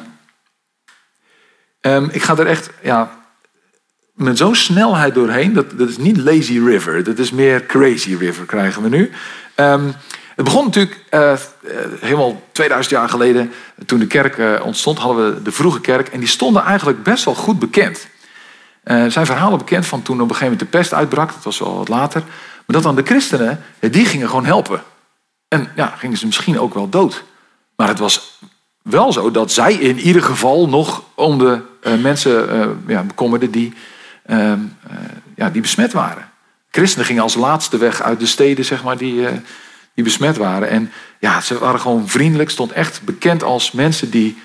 um, 1.81 2.09
ik 2.11 2.21
ga 2.21 2.37
er 2.37 2.47
echt 2.47 2.69
ja, 2.81 3.17
met 4.13 4.37
zo'n 4.37 4.55
snelheid 4.55 5.13
doorheen. 5.13 5.53
Dat, 5.53 5.77
dat 5.77 5.89
is 5.89 5.97
niet 5.97 6.17
lazy 6.17 6.59
river, 6.59 7.03
dat 7.03 7.17
is 7.17 7.31
meer 7.31 7.65
crazy 7.65 8.15
river 8.15 8.45
krijgen 8.45 8.81
we 8.81 8.89
nu. 8.89 9.11
Um, 9.55 9.93
het 10.35 10.45
begon 10.45 10.65
natuurlijk 10.65 11.03
uh, 11.11 11.33
helemaal 11.99 12.41
2000 12.51 12.95
jaar 12.95 13.09
geleden, 13.09 13.51
toen 13.85 13.99
de 13.99 14.07
kerk 14.07 14.37
uh, 14.37 14.61
ontstond, 14.63 14.99
hadden 14.99 15.33
we 15.33 15.41
de 15.41 15.51
vroege 15.51 15.81
kerk. 15.81 16.07
En 16.07 16.19
die 16.19 16.29
stonden 16.29 16.63
eigenlijk 16.63 17.03
best 17.03 17.25
wel 17.25 17.35
goed 17.35 17.59
bekend. 17.59 18.07
Er 18.87 19.11
zijn 19.11 19.25
verhalen 19.25 19.57
bekend 19.57 19.85
van 19.85 20.01
toen 20.01 20.21
op 20.21 20.29
een 20.29 20.35
gegeven 20.35 20.51
moment 20.51 20.71
de 20.71 20.77
pest 20.77 20.93
uitbrak, 20.93 21.33
dat 21.33 21.43
was 21.43 21.59
wel 21.59 21.77
wat 21.77 21.87
later. 21.87 22.21
Maar 22.21 22.75
dat 22.75 22.83
dan 22.83 22.95
de 22.95 23.03
christenen, 23.03 23.63
die 23.79 24.05
gingen 24.05 24.27
gewoon 24.27 24.45
helpen. 24.45 24.81
En 25.47 25.71
ja, 25.75 25.87
gingen 25.97 26.17
ze 26.17 26.25
misschien 26.25 26.59
ook 26.59 26.73
wel 26.73 26.89
dood. 26.89 27.23
Maar 27.75 27.87
het 27.87 27.99
was 27.99 28.39
wel 28.81 29.13
zo 29.13 29.31
dat 29.31 29.51
zij 29.51 29.73
in 29.73 29.99
ieder 29.99 30.23
geval 30.23 30.69
nog 30.69 31.03
om 31.15 31.37
de 31.37 31.61
mensen 32.01 32.83
ja, 32.87 33.03
bekommerden 33.03 33.51
die, 33.51 33.73
ehm, 34.25 34.59
ja, 35.35 35.49
die 35.49 35.61
besmet 35.61 35.93
waren. 35.93 36.29
Christenen 36.71 37.05
gingen 37.05 37.23
als 37.23 37.35
laatste 37.35 37.77
weg 37.77 38.01
uit 38.01 38.19
de 38.19 38.25
steden, 38.25 38.65
zeg 38.65 38.83
maar, 38.83 38.97
die 38.97 39.27
die 39.97 40.05
besmet 40.05 40.37
waren. 40.37 40.69
En 40.69 40.91
ja, 41.19 41.41
ze 41.41 41.59
waren 41.59 41.79
gewoon 41.79 42.07
vriendelijk, 42.07 42.49
stond 42.49 42.71
echt 42.71 43.01
bekend 43.01 43.43
als 43.43 43.71
mensen 43.71 44.09
die 44.09 44.37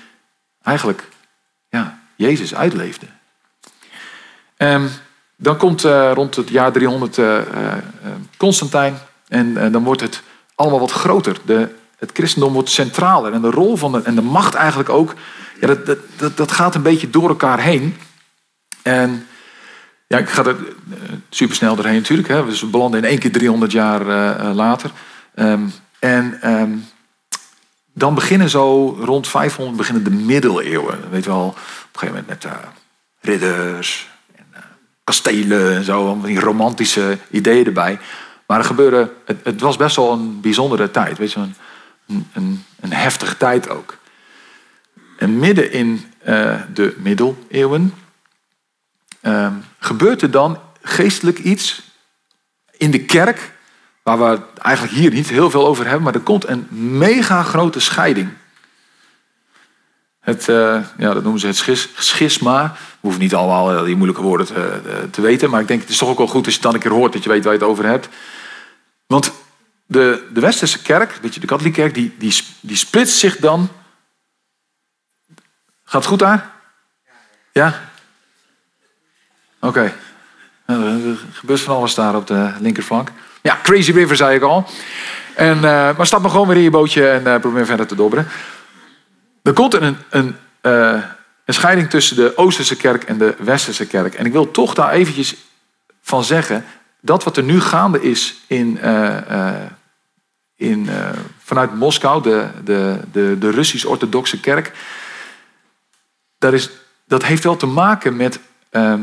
eigenlijk 0.63 1.07
ja, 1.69 1.99
Jezus 2.15 2.55
uitleefden. 2.55 3.09
Um, 4.63 4.89
dan 5.35 5.57
komt 5.57 5.85
uh, 5.85 6.11
rond 6.13 6.35
het 6.35 6.49
jaar 6.49 6.71
300 6.71 7.17
uh, 7.17 7.25
uh, 7.25 7.41
Constantijn 8.37 8.97
en 9.27 9.57
eh, 9.57 9.71
dan 9.71 9.83
wordt 9.83 10.01
het 10.01 10.23
allemaal 10.55 10.79
wat 10.79 10.91
groter. 10.91 11.37
De, 11.45 11.69
het 11.97 12.09
christendom 12.13 12.53
wordt 12.53 12.69
centraler 12.69 13.33
en 13.33 13.41
de 13.41 13.49
rol 13.49 13.75
van 13.75 13.91
de, 13.91 14.01
en 14.01 14.15
de 14.15 14.21
macht 14.21 14.53
eigenlijk 14.53 14.89
ook, 14.89 15.13
ja, 15.59 15.67
dat, 15.67 15.97
dat, 16.17 16.37
dat, 16.37 16.51
gaat 16.51 16.75
een 16.75 16.81
beetje 16.81 17.09
door 17.09 17.29
elkaar 17.29 17.59
heen. 17.59 17.97
En 18.81 19.27
ja, 20.07 20.17
ik 20.17 20.29
ga 20.29 20.45
er 20.45 20.55
eh, 20.57 20.97
super 21.29 21.55
snel 21.55 21.75
doorheen 21.75 21.95
natuurlijk. 21.95 22.27
Hè. 22.27 22.45
Dus 22.45 22.61
we 22.61 22.67
belanden 22.67 22.99
in 22.99 23.09
één 23.09 23.19
keer 23.19 23.31
300 23.31 23.71
jaar 23.71 24.05
later. 24.53 24.91
Um, 25.35 25.73
en 25.99 26.51
um, 26.51 26.85
dan 27.93 28.15
beginnen 28.15 28.49
zo 28.49 28.97
rond 28.99 29.27
500 29.27 29.77
beginnen 29.77 30.03
de 30.03 30.09
middeleeuwen. 30.09 31.09
Weet 31.09 31.23
je 31.23 31.29
wel, 31.29 31.45
op 31.45 31.55
een 31.55 31.99
gegeven 31.99 32.25
moment 32.27 32.43
met 32.43 32.51
ridders 33.19 34.12
kastelen 35.03 35.75
en 35.75 35.83
zo, 35.83 36.21
die 36.23 36.39
romantische 36.39 37.17
ideeën 37.31 37.65
erbij. 37.65 37.99
Maar 38.47 38.59
er 38.59 38.65
gebeurde, 38.65 39.13
het, 39.25 39.37
het, 39.43 39.61
was 39.61 39.77
best 39.77 39.95
wel 39.95 40.11
een 40.11 40.41
bijzondere 40.41 40.91
tijd, 40.91 41.17
weet 41.17 41.31
je, 41.31 41.39
een, 41.39 42.27
een, 42.33 42.63
een 42.79 42.93
heftige 42.93 43.37
tijd 43.37 43.69
ook. 43.69 43.97
En 45.17 45.39
midden 45.39 45.71
in 45.71 46.05
uh, 46.27 46.61
de 46.73 46.95
middeleeuwen 46.97 47.93
um, 49.21 49.63
gebeurt 49.79 50.21
er 50.21 50.31
dan 50.31 50.59
geestelijk 50.81 51.39
iets 51.39 51.81
in 52.77 52.91
de 52.91 53.05
kerk 53.05 53.51
waar 54.03 54.19
we 54.19 54.39
eigenlijk 54.61 54.95
hier 54.95 55.11
niet 55.11 55.29
heel 55.29 55.49
veel 55.49 55.67
over 55.67 55.85
hebben, 55.85 56.03
maar 56.03 56.13
er 56.13 56.19
komt 56.19 56.47
een 56.47 56.67
mega 56.97 57.43
grote 57.43 57.79
scheiding. 57.79 58.29
Het, 60.23 60.47
uh, 60.47 60.79
ja, 60.97 61.13
dat 61.13 61.23
noemen 61.23 61.39
ze 61.39 61.47
het 61.47 61.55
schis, 61.55 61.89
schisma. 61.95 62.71
We 62.73 62.97
hoeven 62.99 63.21
niet 63.21 63.35
allemaal 63.35 63.73
uh, 63.73 63.83
die 63.83 63.95
moeilijke 63.95 64.21
woorden 64.23 64.47
te, 64.47 64.81
uh, 64.85 64.93
te, 65.11 65.21
weten, 65.21 65.49
maar 65.49 65.61
ik 65.61 65.67
denk 65.67 65.81
het 65.81 65.89
is 65.89 65.97
toch 65.97 66.09
ook 66.09 66.17
wel 66.17 66.27
goed 66.27 66.45
als 66.45 66.55
je 66.55 66.59
het 66.59 66.61
dan 66.61 66.73
een 66.73 66.79
keer 66.79 66.91
hoort 66.91 67.13
dat 67.13 67.23
je 67.23 67.29
weet 67.29 67.43
waar 67.43 67.53
je 67.53 67.59
het 67.59 67.67
over 67.67 67.85
hebt. 67.85 68.09
Want 69.07 69.31
de, 69.85 70.27
de 70.33 70.39
westerse 70.39 70.81
kerk, 70.81 71.19
weet 71.21 71.33
je, 71.33 71.39
de 71.39 71.47
katholieke 71.47 71.81
kerk, 71.81 71.93
die, 71.93 72.15
die, 72.17 72.33
die 72.59 72.77
splitst 72.77 73.17
zich 73.17 73.37
dan. 73.37 73.69
Gaat 75.83 76.01
het 76.01 76.05
goed 76.05 76.19
daar? 76.19 76.51
Ja? 77.51 77.89
Oké. 79.59 79.67
Okay. 79.67 79.93
Er 80.65 81.17
gebeurt 81.31 81.61
van 81.61 81.75
alles 81.75 81.95
daar 81.95 82.15
op 82.15 82.27
de 82.27 82.51
linkerflank. 82.59 83.11
Ja, 83.41 83.59
Crazy 83.63 83.91
River 83.91 84.15
zei 84.15 84.35
ik 84.35 84.41
al. 84.41 84.69
En, 85.35 85.59
maar 85.59 86.05
stap 86.05 86.21
maar 86.21 86.31
gewoon 86.31 86.47
weer 86.47 86.57
in 86.57 86.63
je 86.63 86.69
bootje 86.69 87.09
en 87.09 87.39
probeer 87.39 87.65
verder 87.65 87.87
te 87.87 87.95
dobberen. 87.95 88.27
Er 89.43 89.53
komt 89.53 89.73
een, 89.73 89.97
een, 90.09 90.35
uh, 90.61 91.03
een 91.45 91.53
scheiding 91.53 91.89
tussen 91.89 92.15
de 92.15 92.37
Oosterse 92.37 92.75
kerk 92.75 93.03
en 93.03 93.17
de 93.17 93.35
Westerse 93.39 93.87
kerk. 93.87 94.13
En 94.13 94.25
ik 94.25 94.31
wil 94.31 94.51
toch 94.51 94.73
daar 94.73 94.91
eventjes 94.91 95.35
van 96.01 96.23
zeggen... 96.23 96.65
dat 97.01 97.23
wat 97.23 97.37
er 97.37 97.43
nu 97.43 97.61
gaande 97.61 98.01
is 98.01 98.35
in, 98.47 98.79
in, 100.55 100.89
vanuit 101.37 101.75
Moskou, 101.75 102.23
de, 102.23 102.47
de, 102.63 102.99
de, 103.11 103.35
de 103.39 103.49
Russisch-orthodoxe 103.49 104.39
kerk... 104.39 104.71
Dat, 106.37 106.53
is, 106.53 106.69
dat 107.07 107.23
heeft 107.23 107.43
wel 107.43 107.55
te 107.55 107.65
maken 107.65 108.15
met 108.15 108.39
ehm, 108.69 109.01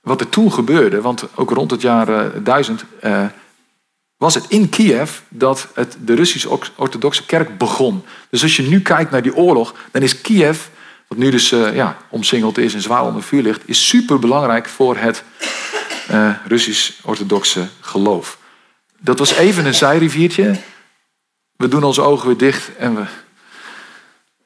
wat 0.00 0.20
er 0.20 0.28
toen 0.28 0.52
gebeurde. 0.52 1.00
Want 1.00 1.26
ook 1.34 1.50
rond 1.50 1.70
het 1.70 1.80
jaar 1.80 2.42
1000 2.42 2.84
was 4.20 4.34
het 4.34 4.44
in 4.48 4.68
Kiev 4.68 5.10
dat 5.28 5.68
het, 5.74 5.96
de 6.04 6.14
Russisch-orthodoxe 6.14 7.26
kerk 7.26 7.58
begon. 7.58 8.04
Dus 8.30 8.42
als 8.42 8.56
je 8.56 8.62
nu 8.62 8.80
kijkt 8.80 9.10
naar 9.10 9.22
die 9.22 9.36
oorlog, 9.36 9.74
dan 9.90 10.02
is 10.02 10.20
Kiev, 10.20 10.66
wat 11.08 11.18
nu 11.18 11.30
dus 11.30 11.52
uh, 11.52 11.74
ja, 11.74 11.96
omsingeld 12.08 12.58
is 12.58 12.74
en 12.74 12.80
zwaar 12.80 13.04
onder 13.04 13.22
vuur 13.22 13.42
ligt, 13.42 13.62
is 13.64 13.88
super 13.88 14.18
belangrijk 14.18 14.68
voor 14.68 14.96
het 14.96 15.24
uh, 16.10 16.30
Russisch-orthodoxe 16.46 17.68
geloof. 17.80 18.38
Dat 18.98 19.18
was 19.18 19.32
even 19.32 19.66
een 19.66 19.74
zijriviertje. 19.74 20.56
We 21.56 21.68
doen 21.68 21.84
onze 21.84 22.02
ogen 22.02 22.26
weer 22.26 22.36
dicht 22.36 22.76
en 22.76 22.94
we 22.96 23.04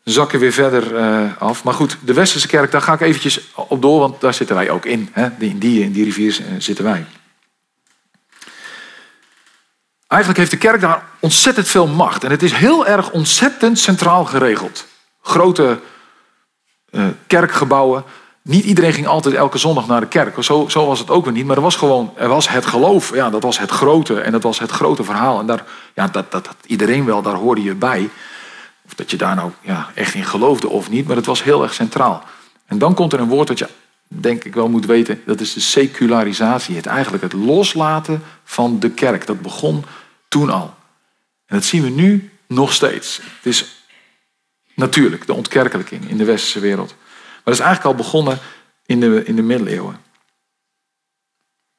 zakken 0.05 0.39
weer 0.39 0.53
verder 0.53 0.93
uh, 0.93 1.37
af. 1.39 1.65
Maar 1.65 1.75
goed, 1.75 1.97
de 2.05 2.13
Westerse 2.13 2.49
kerk, 2.49 2.71
daar 2.71 2.83
ga 2.83 2.93
ik 2.93 3.01
eventjes 3.01 3.41
op 3.55 3.83
door, 3.83 3.99
want 3.99 4.21
daar 4.21 4.35
zitten 4.35 4.57
wij 4.57 4.71
ook 4.71 4.85
in. 4.85 5.09
Hè? 5.13 5.29
In, 5.39 5.59
die, 5.59 5.83
in 5.83 5.93
die 5.93 6.05
rivier 6.05 6.41
zitten 6.59 6.85
wij. 6.85 7.05
Eigenlijk 10.15 10.39
heeft 10.39 10.63
de 10.63 10.69
kerk 10.69 10.81
daar 10.81 11.03
ontzettend 11.21 11.69
veel 11.69 11.87
macht. 11.87 12.25
En 12.25 12.31
het 12.31 12.43
is 12.43 12.53
heel 12.53 12.87
erg 12.87 13.11
ontzettend 13.11 13.79
centraal 13.79 14.25
geregeld. 14.25 14.87
Grote 15.23 15.81
uh, 16.91 17.05
kerkgebouwen. 17.27 18.05
Niet 18.43 18.65
iedereen 18.65 18.93
ging 18.93 19.07
altijd 19.07 19.35
elke 19.35 19.59
zondag 19.59 19.87
naar 19.87 20.01
de 20.01 20.07
kerk. 20.07 20.43
Zo, 20.43 20.69
zo, 20.69 20.87
was 20.87 20.99
het 20.99 21.11
ook 21.11 21.25
weer 21.25 21.33
niet. 21.33 21.47
Maar 21.47 21.57
er 21.57 21.63
was 21.63 21.77
gewoon 21.77 22.13
er 22.17 22.29
was 22.29 22.49
het 22.49 22.67
geloof. 22.67 23.15
Ja, 23.15 23.31
dat 23.31 23.43
was 23.43 23.59
het 23.59 23.71
grote. 23.71 24.21
En 24.21 24.33
dat 24.33 24.43
was 24.43 24.59
het 24.59 24.71
grote 24.71 25.05
verhaal. 25.05 25.41
En 25.41 25.47
daar, 25.47 25.65
ja, 25.95 26.07
dat, 26.07 26.33
dat, 26.33 26.45
dat 26.45 26.57
iedereen 26.67 27.05
wel, 27.05 27.23
daar 27.23 27.35
hoorde 27.35 27.63
je 27.63 27.75
bij. 27.75 28.11
Of 28.87 28.95
dat 28.95 29.11
je 29.11 29.17
daar 29.17 29.35
nou 29.35 29.51
ja, 29.61 29.91
echt 29.95 30.15
in 30.15 30.25
geloofde 30.25 30.69
of 30.69 30.91
niet. 30.91 31.07
Maar 31.07 31.17
het 31.17 31.27
was 31.27 31.43
heel 31.43 31.63
erg 31.63 31.75
centraal. 31.75 32.23
En 32.67 32.79
dan 32.79 32.95
komt 32.95 33.13
er 33.13 33.21
een 33.21 33.29
woord 33.29 33.49
dat 33.49 33.59
je 33.59 33.69
denk 34.09 34.45
ik 34.45 34.55
wel 34.55 34.69
moet 34.69 34.87
weten. 34.87 35.23
Dat 35.27 35.41
is 35.41 35.53
de 35.53 35.61
secularisatie. 35.61 36.77
Het 36.77 36.87
eigenlijk 36.87 37.23
het 37.23 37.33
loslaten 37.33 38.23
van 38.45 38.79
de 38.79 38.91
kerk. 38.91 39.27
Dat 39.27 39.43
begon 39.43 39.85
al. 40.43 40.75
En 41.47 41.57
dat 41.57 41.65
zien 41.65 41.83
we 41.83 41.89
nu 41.89 42.31
nog 42.47 42.73
steeds. 42.73 43.17
Het 43.17 43.47
is 43.47 43.87
natuurlijk 44.75 45.27
de 45.27 45.35
ontkerkelijking 45.35 46.09
in 46.09 46.17
de 46.17 46.25
westerse 46.25 46.61
wereld. 46.61 46.95
Maar 46.99 47.43
dat 47.45 47.55
is 47.55 47.61
eigenlijk 47.61 47.97
al 47.97 48.05
begonnen 48.05 48.39
in 48.87 49.01
de, 49.01 49.25
in 49.25 49.37
de 49.37 49.43
middeleeuwen. 49.43 50.03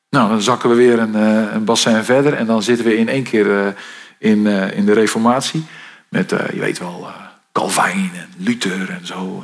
Nou, 0.10 0.30
dan 0.30 0.42
zakken 0.42 0.70
we 0.70 0.76
weer 0.76 1.00
een, 1.00 1.16
eh, 1.16 1.54
een 1.54 1.64
bassin 1.64 2.04
verder 2.04 2.34
en 2.34 2.46
dan 2.46 2.64
zitten 2.64 2.86
we 2.86 2.98
in 2.98 3.10
één 3.10 3.24
keer 3.24 3.66
eh, 3.66 3.74
in, 4.18 4.48
eh, 4.48 4.78
in 4.78 4.86
de 4.86 4.94
reformatie. 4.94 5.66
Met, 6.10 6.30
je 6.30 6.60
weet 6.60 6.80
wel, 6.80 7.12
Calvijn 7.52 8.12
en 8.14 8.34
Luther 8.38 8.90
en 8.90 9.06
zo. 9.06 9.44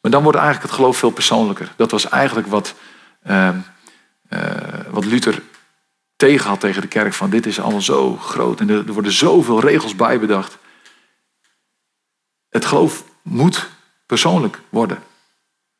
maar 0.00 0.10
dan 0.10 0.22
wordt 0.22 0.38
eigenlijk 0.38 0.68
het 0.68 0.76
geloof 0.76 0.96
veel 0.96 1.10
persoonlijker. 1.10 1.72
Dat 1.76 1.90
was 1.90 2.08
eigenlijk 2.08 2.46
wat, 2.46 2.74
wat 4.90 5.04
Luther 5.04 5.42
tegen 6.20 6.48
had 6.48 6.60
tegen 6.60 6.82
de 6.82 6.88
kerk. 6.88 7.14
Van 7.14 7.30
dit 7.30 7.46
is 7.46 7.60
allemaal 7.60 7.80
zo 7.80 8.16
groot 8.16 8.60
en 8.60 8.68
er 8.68 8.92
worden 8.92 9.12
zoveel 9.12 9.60
regels 9.60 9.96
bij 9.96 10.20
bedacht. 10.20 10.58
Het 12.48 12.64
geloof 12.64 13.04
moet 13.22 13.68
persoonlijk 14.06 14.60
worden. 14.68 15.02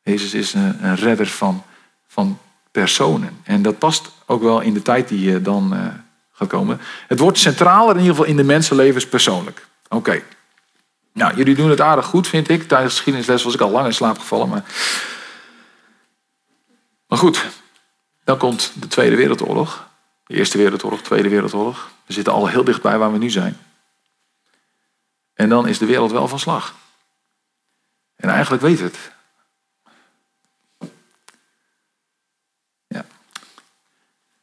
Jezus 0.01 0.33
is 0.33 0.53
een, 0.53 0.85
een 0.85 0.95
redder 0.95 1.27
van, 1.27 1.63
van 2.07 2.39
personen. 2.71 3.39
En 3.43 3.61
dat 3.61 3.79
past 3.79 4.11
ook 4.25 4.41
wel 4.41 4.61
in 4.61 4.73
de 4.73 4.81
tijd 4.81 5.07
die 5.07 5.31
uh, 5.31 5.43
dan 5.43 5.73
uh, 5.73 5.85
gaat 6.31 6.47
komen. 6.47 6.81
Het 7.07 7.19
wordt 7.19 7.37
centraler 7.37 7.95
in 7.95 8.01
ieder 8.01 8.15
geval 8.15 8.29
in 8.29 8.35
de 8.35 8.43
mensenlevens 8.43 9.07
persoonlijk. 9.07 9.67
Oké. 9.89 10.23
Nou, 11.13 11.35
jullie 11.35 11.55
doen 11.55 11.69
het 11.69 11.81
aardig 11.81 12.05
goed, 12.05 12.27
vind 12.27 12.49
ik. 12.49 12.67
Tijdens 12.67 12.91
de 12.91 12.95
geschiedenisles 12.95 13.43
was 13.43 13.53
ik 13.53 13.61
al 13.61 13.69
lang 13.69 13.85
in 13.85 13.93
slaap 13.93 14.19
gevallen. 14.19 14.49
Maar, 14.49 14.63
maar 17.07 17.17
goed, 17.17 17.45
dan 18.23 18.37
komt 18.37 18.71
de 18.75 18.87
Tweede 18.87 19.15
Wereldoorlog. 19.15 19.89
Eerste 20.31 20.57
Wereldoorlog, 20.57 21.01
Tweede 21.01 21.29
Wereldoorlog. 21.29 21.91
We 22.05 22.13
zitten 22.13 22.33
al 22.33 22.47
heel 22.47 22.63
dichtbij 22.63 22.97
waar 22.97 23.11
we 23.11 23.17
nu 23.17 23.29
zijn. 23.29 23.57
En 25.33 25.49
dan 25.49 25.67
is 25.67 25.77
de 25.77 25.85
wereld 25.85 26.11
wel 26.11 26.27
van 26.27 26.39
slag. 26.39 26.75
En 28.15 28.29
eigenlijk 28.29 28.61
weet 28.61 28.79
het. 28.79 28.97
Ja. 32.87 33.05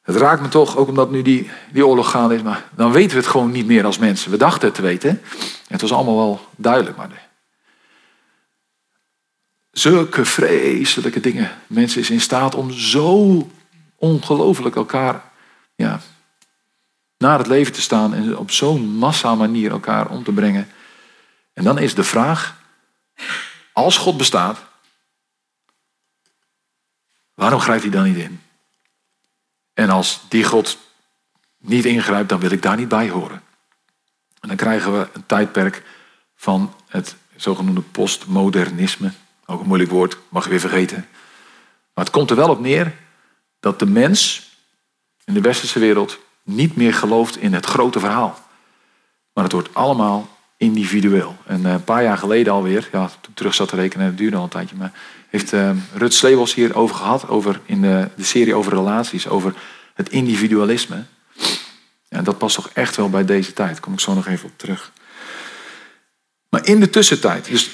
Het 0.02 0.16
raakt 0.16 0.42
me 0.42 0.49
toch, 0.49 0.76
ook 0.76 0.88
omdat 0.88 1.11
nu 1.11 1.23
die, 1.23 1.50
die 1.73 1.87
oorlog 1.87 2.11
gaande 2.11 2.35
is, 2.35 2.42
maar 2.42 2.68
dan 2.75 2.92
weten 2.92 3.11
we 3.11 3.23
het 3.23 3.30
gewoon 3.30 3.50
niet 3.50 3.66
meer 3.66 3.85
als 3.85 3.99
mensen. 3.99 4.30
We 4.30 4.37
dachten 4.37 4.66
het 4.66 4.75
te 4.75 4.83
weten. 4.83 5.23
Het 5.68 5.80
was 5.80 5.92
allemaal 5.92 6.16
wel 6.16 6.47
duidelijk, 6.57 6.97
maar 6.97 7.09
de, 7.09 7.14
zulke 9.71 10.25
vreselijke 10.25 11.21
dingen. 11.21 11.50
Mensen 11.66 12.00
is 12.00 12.11
in 12.11 12.21
staat 12.21 12.54
om 12.54 12.71
zo 12.73 13.50
ongelooflijk 13.97 14.76
elkaar 14.76 15.28
ja, 15.79 16.01
naar 17.19 17.39
het 17.39 17.47
leven 17.47 17.73
te 17.73 17.81
staan 17.81 18.15
en 18.15 18.37
op 18.37 18.51
zo'n 18.51 18.89
massa 18.89 19.35
manier 19.35 19.71
elkaar 19.71 20.09
om 20.09 20.25
te 20.25 20.33
brengen. 20.33 20.69
En 21.53 21.65
dan 21.65 21.79
is 21.79 21.95
de 21.95 22.05
vraag, 22.05 22.61
als 23.73 23.97
God 23.97 24.17
bestaat, 24.17 24.59
waarom 27.35 27.61
grijpt 27.61 27.83
hij 27.83 27.91
dan 27.91 28.05
niet 28.05 28.17
in? 28.17 28.41
En 29.75 29.91
als 29.91 30.21
die 30.29 30.45
God 30.45 30.79
niet 31.59 31.85
ingrijpt, 31.85 32.29
dan 32.29 32.41
wil 32.41 32.51
ik 32.51 32.63
daar 32.63 32.77
niet 32.77 32.89
bij 32.89 33.09
horen. 33.09 33.43
En 34.41 34.49
dan 34.49 34.57
krijgen 34.57 34.99
we 34.99 35.09
een 35.13 35.27
tijdperk 35.27 35.83
van 36.37 36.75
het 36.89 37.17
zogenoemde 37.37 37.81
postmodernisme. 37.81 39.13
Ook 39.47 39.61
een 39.61 39.67
moeilijk 39.67 39.91
woord, 39.91 40.19
mag 40.29 40.45
je 40.45 40.51
weer 40.51 40.61
vergeten. 40.61 41.09
Maar 41.95 42.05
het 42.05 42.11
komt 42.13 42.31
er 42.31 42.37
wel 42.37 42.51
op 42.51 42.61
neer 42.61 42.95
dat 43.61 43.79
de 43.79 43.87
mens 43.87 44.48
in 45.29 45.35
de 45.35 45.41
westerse 45.41 45.79
wereld 45.79 46.19
niet 46.43 46.77
meer 46.77 46.95
gelooft 46.95 47.37
in 47.37 47.53
het 47.55 47.67
grote 47.67 48.01
verhaal. 48.01 48.39
Maar 49.33 49.45
het 49.45 49.53
wordt 49.53 49.75
allemaal 49.75 50.39
individueel. 50.57 51.37
En 51.47 51.67
eh, 51.67 51.73
een 51.73 51.85
paar 51.85 52.03
jaar 52.03 52.19
geleden 52.19 52.53
alweer, 52.53 52.89
ja, 52.93 53.11
toen 53.21 53.35
terug 53.35 53.55
zat 53.55 53.69
te 53.69 53.77
rekenen, 53.77 54.07
het 54.07 54.19
duurde 54.19 54.37
al 54.37 54.43
een 54.43 54.49
tijdje, 54.49 54.77
maar 54.77 54.93
heeft 55.29 55.53
uh, 55.53 55.71
Rut 55.95 56.55
hier 56.55 56.75
over 56.75 56.97
gehad, 56.97 57.29
over, 57.29 57.61
in 57.65 57.81
de, 57.81 58.09
de 58.17 58.25
serie 58.25 58.55
over 58.55 58.73
relaties, 58.73 59.29
over 59.29 59.55
het 59.95 60.09
individualisme. 60.09 61.05
En 62.09 62.25
dat 62.25 62.39
past 62.39 62.55
toch 62.55 62.71
echt 62.73 62.97
wel 62.97 63.11
bij 63.11 63.25
deze 63.25 63.53
tijd. 63.53 63.71
Daar 63.71 63.81
kom 63.81 63.93
ik 63.93 64.01
zo 64.01 64.15
nog 64.15 64.27
even 64.27 64.49
op 64.49 64.59
terug. 64.59 64.93
Maar 66.49 66.67
in 66.67 66.81
de 66.81 66.91
tussentijd, 66.91 67.45
dus 67.45 67.71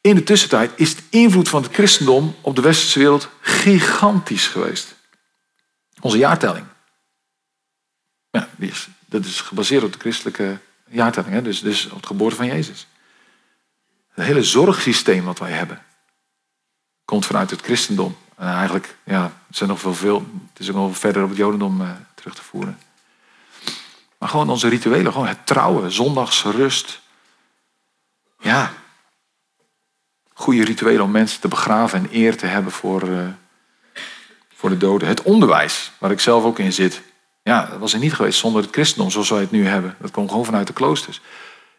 in 0.00 0.14
de 0.14 0.22
tussentijd 0.22 0.70
is 0.74 0.96
de 0.96 1.02
invloed 1.10 1.48
van 1.48 1.62
het 1.62 1.72
christendom 1.72 2.34
op 2.40 2.56
de 2.56 2.62
westerse 2.62 2.98
wereld 2.98 3.28
gigantisch 3.40 4.46
geweest. 4.46 4.94
Onze 6.00 6.18
jaartelling. 6.18 6.66
Dat 9.06 9.24
is 9.24 9.40
gebaseerd 9.40 9.82
op 9.82 9.92
de 9.92 9.98
christelijke 9.98 10.58
jaartelling, 10.88 11.34
hè? 11.34 11.42
Dus, 11.42 11.60
dus 11.60 11.86
op 11.86 11.96
het 11.96 12.06
geboorte 12.06 12.36
van 12.36 12.46
Jezus. 12.46 12.86
Het 14.08 14.26
hele 14.26 14.42
zorgsysteem 14.42 15.24
wat 15.24 15.38
wij 15.38 15.52
hebben, 15.52 15.82
komt 17.04 17.26
vanuit 17.26 17.50
het 17.50 17.60
christendom. 17.60 18.16
En 18.36 18.48
eigenlijk, 18.48 18.96
ja, 19.04 19.22
het, 19.46 19.56
zijn 19.56 19.68
nog 19.68 19.80
veel, 19.80 19.94
veel, 19.94 20.26
het 20.52 20.60
is 20.60 20.68
ook 20.68 20.74
nog 20.74 20.98
verder 20.98 21.22
op 21.22 21.28
het 21.28 21.38
jodendom 21.38 21.80
uh, 21.80 21.90
terug 22.14 22.34
te 22.34 22.42
voeren. 22.42 22.78
Maar 24.18 24.28
gewoon 24.28 24.50
onze 24.50 24.68
rituelen, 24.68 25.12
gewoon 25.12 25.28
het 25.28 25.46
trouwen, 25.46 25.92
zondagsrust. 25.92 27.00
Ja, 28.40 28.72
goede 30.32 30.64
rituelen 30.64 31.02
om 31.02 31.10
mensen 31.10 31.40
te 31.40 31.48
begraven 31.48 31.98
en 31.98 32.08
eer 32.12 32.36
te 32.36 32.46
hebben 32.46 32.72
voor, 32.72 33.08
uh, 33.08 33.28
voor 34.54 34.70
de 34.70 34.76
doden. 34.76 35.08
Het 35.08 35.22
onderwijs, 35.22 35.92
waar 35.98 36.10
ik 36.10 36.20
zelf 36.20 36.44
ook 36.44 36.58
in 36.58 36.72
zit. 36.72 37.02
Ja, 37.48 37.66
dat 37.66 37.78
was 37.78 37.92
er 37.92 37.98
niet 37.98 38.14
geweest 38.14 38.38
zonder 38.38 38.62
het 38.62 38.72
christendom 38.72 39.10
zoals 39.10 39.30
wij 39.30 39.40
het 39.40 39.50
nu 39.50 39.66
hebben. 39.66 39.96
Dat 40.00 40.10
kwam 40.10 40.28
gewoon 40.28 40.44
vanuit 40.44 40.66
de 40.66 40.72
kloosters. 40.72 41.20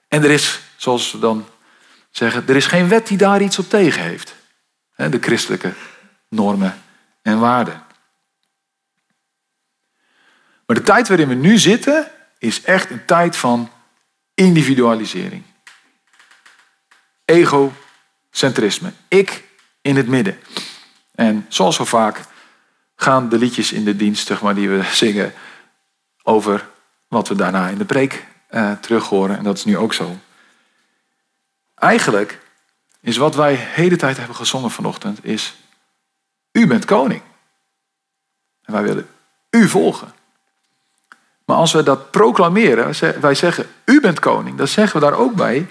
En 0.08 0.24
er 0.24 0.32
is, 0.32 0.60
zoals 0.76 1.12
we 1.12 1.20
dan 1.20 1.48
zeggen, 2.10 2.48
er 2.48 2.56
is 2.56 2.66
geen 2.66 2.88
wet 2.88 3.08
die 3.08 3.18
daar 3.18 3.42
iets 3.42 3.60
op 3.60 3.70
tegen 3.70 4.02
heeft. 4.02 4.36
De 4.96 5.18
christelijke 5.22 5.74
normen 6.30 6.82
en 7.22 7.40
waarden. 7.40 7.84
Maar 10.66 10.76
de 10.76 10.82
tijd 10.82 11.08
waarin 11.08 11.28
we 11.28 11.34
nu 11.34 11.58
zitten 11.58 12.12
is 12.38 12.62
echt 12.62 12.90
een 12.90 13.06
tijd 13.06 13.36
van 13.36 13.72
individualisering. 14.34 15.44
Egocentrisme. 17.26 18.92
Ik 19.08 19.44
in 19.82 19.96
het 19.96 20.08
midden. 20.08 20.40
En 21.16 21.46
zoals 21.50 21.76
zo 21.76 21.86
vaak 21.86 22.20
gaan 22.96 23.30
de 23.30 23.38
liedjes 23.38 23.72
in 23.72 23.84
de 23.84 23.96
dienst 23.96 24.42
maar, 24.42 24.56
die 24.56 24.70
we 24.70 24.84
zingen 25.06 25.34
over 26.30 26.68
wat 27.08 27.28
we 27.28 27.36
daarna 27.36 27.68
in 27.68 27.78
de 27.78 27.86
preek 27.86 28.26
uh, 28.52 28.72
terug 28.72 29.08
horen. 29.08 29.38
En 29.38 29.44
dat 29.44 29.58
is 29.58 29.66
nu 29.66 29.78
ook 29.78 29.94
zo. 29.94 30.18
Eigenlijk 31.76 32.42
is 33.02 33.18
wat 33.18 33.36
wij 33.36 33.54
hele 33.56 33.96
tijd 33.96 34.18
hebben 34.18 34.36
gezongen 34.36 34.72
vanochtend, 34.72 35.26
is 35.26 35.56
u 36.52 36.68
bent 36.68 36.86
koning. 36.86 37.22
En 38.64 38.74
wij 38.74 38.84
willen 38.84 39.10
u 39.50 39.68
volgen. 39.68 40.14
Maar 41.46 41.58
als 41.58 41.72
we 41.72 41.84
dat 41.84 42.12
proclameren, 42.12 43.22
wij 43.22 43.36
zeggen 43.36 43.68
u 43.86 44.02
bent 44.02 44.20
koning, 44.20 44.58
dan 44.58 44.68
zeggen 44.68 45.00
we 45.00 45.06
daar 45.06 45.18
ook 45.20 45.36
bij, 45.36 45.70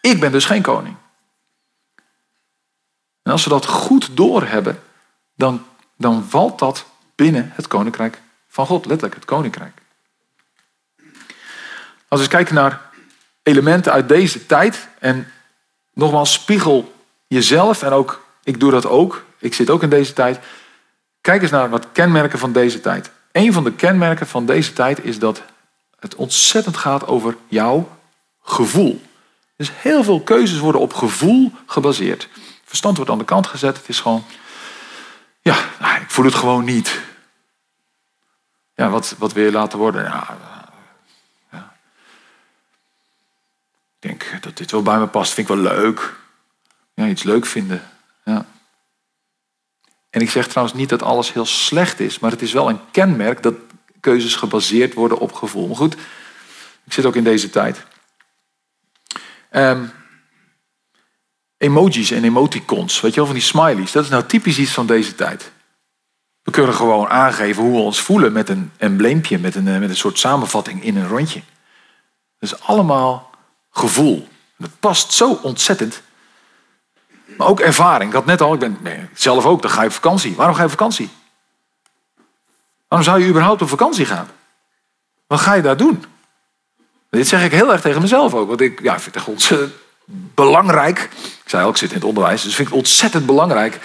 ik 0.00 0.20
ben 0.20 0.32
dus 0.32 0.44
geen 0.44 0.62
koning. 0.62 0.96
En 3.22 3.32
als 3.32 3.44
we 3.44 3.50
dat 3.50 3.66
goed 3.66 4.16
doorhebben, 4.16 4.82
dan, 5.34 5.66
dan 5.96 6.24
valt 6.24 6.58
dat 6.58 6.86
binnen 7.14 7.50
het 7.54 7.68
koninkrijk 7.68 8.20
van 8.48 8.66
God, 8.66 8.86
letterlijk 8.86 9.14
het 9.14 9.24
koninkrijk. 9.24 9.79
Als 12.10 12.20
we 12.20 12.28
kijken 12.28 12.54
naar 12.54 12.80
elementen 13.42 13.92
uit 13.92 14.08
deze 14.08 14.46
tijd. 14.46 14.88
En 14.98 15.32
nogmaals, 15.94 16.32
spiegel 16.32 16.94
jezelf. 17.26 17.82
En 17.82 17.92
ook, 17.92 18.24
ik 18.42 18.60
doe 18.60 18.70
dat 18.70 18.86
ook. 18.86 19.24
Ik 19.38 19.54
zit 19.54 19.70
ook 19.70 19.82
in 19.82 19.90
deze 19.90 20.12
tijd. 20.12 20.38
Kijk 21.20 21.42
eens 21.42 21.50
naar 21.50 21.70
wat 21.70 21.86
kenmerken 21.92 22.38
van 22.38 22.52
deze 22.52 22.80
tijd. 22.80 23.10
Een 23.32 23.52
van 23.52 23.64
de 23.64 23.72
kenmerken 23.72 24.26
van 24.26 24.46
deze 24.46 24.72
tijd 24.72 25.04
is 25.04 25.18
dat 25.18 25.42
het 25.98 26.14
ontzettend 26.14 26.76
gaat 26.76 27.06
over 27.06 27.36
jouw 27.48 27.96
gevoel. 28.42 29.02
Dus 29.56 29.70
heel 29.74 30.04
veel 30.04 30.20
keuzes 30.20 30.58
worden 30.58 30.80
op 30.80 30.92
gevoel 30.92 31.52
gebaseerd. 31.66 32.28
Verstand 32.64 32.96
wordt 32.96 33.10
aan 33.10 33.18
de 33.18 33.24
kant 33.24 33.46
gezet. 33.46 33.76
Het 33.76 33.88
is 33.88 34.00
gewoon, 34.00 34.24
ja, 35.40 35.56
nou, 35.80 36.00
ik 36.00 36.10
voel 36.10 36.24
het 36.24 36.34
gewoon 36.34 36.64
niet. 36.64 37.00
Ja, 38.74 38.88
wat, 38.88 39.14
wat 39.18 39.32
wil 39.32 39.44
je 39.44 39.52
laten 39.52 39.78
worden? 39.78 40.02
Ja. 40.04 40.36
Ik 44.00 44.08
denk 44.08 44.42
dat 44.42 44.56
dit 44.56 44.70
wel 44.70 44.82
bij 44.82 44.98
me 44.98 45.06
past. 45.06 45.32
Vind 45.32 45.48
ik 45.48 45.54
wel 45.54 45.62
leuk. 45.62 46.16
Ja, 46.94 47.06
iets 47.06 47.22
leuk 47.22 47.46
vinden. 47.46 47.82
Ja. 48.24 48.46
En 50.10 50.20
ik 50.20 50.30
zeg 50.30 50.48
trouwens 50.48 50.76
niet 50.76 50.88
dat 50.88 51.02
alles 51.02 51.32
heel 51.32 51.46
slecht 51.46 52.00
is, 52.00 52.18
maar 52.18 52.30
het 52.30 52.42
is 52.42 52.52
wel 52.52 52.68
een 52.68 52.80
kenmerk 52.90 53.42
dat 53.42 53.54
keuzes 54.00 54.34
gebaseerd 54.34 54.94
worden 54.94 55.18
op 55.18 55.32
gevoel. 55.32 55.66
Maar 55.66 55.76
goed, 55.76 55.94
ik 56.84 56.92
zit 56.92 57.06
ook 57.06 57.16
in 57.16 57.24
deze 57.24 57.50
tijd. 57.50 57.86
Um, 59.50 59.92
emojis 61.56 62.10
en 62.10 62.24
emoticons, 62.24 63.00
weet 63.00 63.10
je 63.10 63.16
wel, 63.16 63.26
van 63.26 63.34
die 63.34 63.44
smileys. 63.44 63.92
Dat 63.92 64.04
is 64.04 64.10
nou 64.10 64.24
typisch 64.24 64.58
iets 64.58 64.72
van 64.72 64.86
deze 64.86 65.14
tijd. 65.14 65.52
We 66.42 66.50
kunnen 66.50 66.74
gewoon 66.74 67.08
aangeven 67.08 67.62
hoe 67.62 67.72
we 67.72 67.78
ons 67.78 68.00
voelen 68.00 68.32
met 68.32 68.48
een 68.48 68.72
embleempje, 68.76 69.38
met 69.38 69.54
een, 69.54 69.68
eh, 69.68 69.78
met 69.78 69.88
een 69.88 69.96
soort 69.96 70.18
samenvatting 70.18 70.84
in 70.84 70.96
een 70.96 71.08
rondje. 71.08 71.42
Dat 72.38 72.52
is 72.52 72.60
allemaal 72.60 73.29
gevoel. 73.80 74.28
Dat 74.56 74.70
past 74.80 75.12
zo 75.12 75.38
ontzettend. 75.42 76.02
Maar 77.36 77.46
ook 77.46 77.60
ervaring. 77.60 78.10
Ik 78.10 78.16
had 78.16 78.26
net 78.26 78.40
al, 78.40 78.54
ik 78.54 78.82
ben 78.82 79.10
zelf 79.14 79.44
ook, 79.44 79.62
dan 79.62 79.70
ga 79.70 79.80
je 79.80 79.86
op 79.86 79.94
vakantie. 79.94 80.36
Waarom 80.36 80.54
ga 80.54 80.60
je 80.60 80.66
op 80.66 80.78
vakantie? 80.78 81.10
Waarom 82.88 83.08
zou 83.08 83.20
je 83.20 83.28
überhaupt 83.28 83.62
op 83.62 83.68
vakantie 83.68 84.04
gaan? 84.04 84.28
Wat 85.26 85.40
ga 85.40 85.54
je 85.54 85.62
daar 85.62 85.76
doen? 85.76 86.04
Dit 87.10 87.28
zeg 87.28 87.44
ik 87.44 87.52
heel 87.52 87.72
erg 87.72 87.80
tegen 87.80 88.00
mezelf 88.00 88.34
ook. 88.34 88.48
Want 88.48 88.60
ik 88.60 88.82
ja, 88.82 89.00
vind 89.00 89.14
het 89.14 89.24
ontzettend 89.24 89.72
belangrijk. 90.34 91.08
Ik 91.22 91.42
zei 91.46 91.64
ook, 91.64 91.70
ik 91.70 91.76
zit 91.76 91.88
in 91.88 91.96
het 91.96 92.04
onderwijs. 92.04 92.42
Dus 92.42 92.54
vind 92.54 92.68
het 92.68 92.76
ontzettend 92.76 93.26
belangrijk 93.26 93.78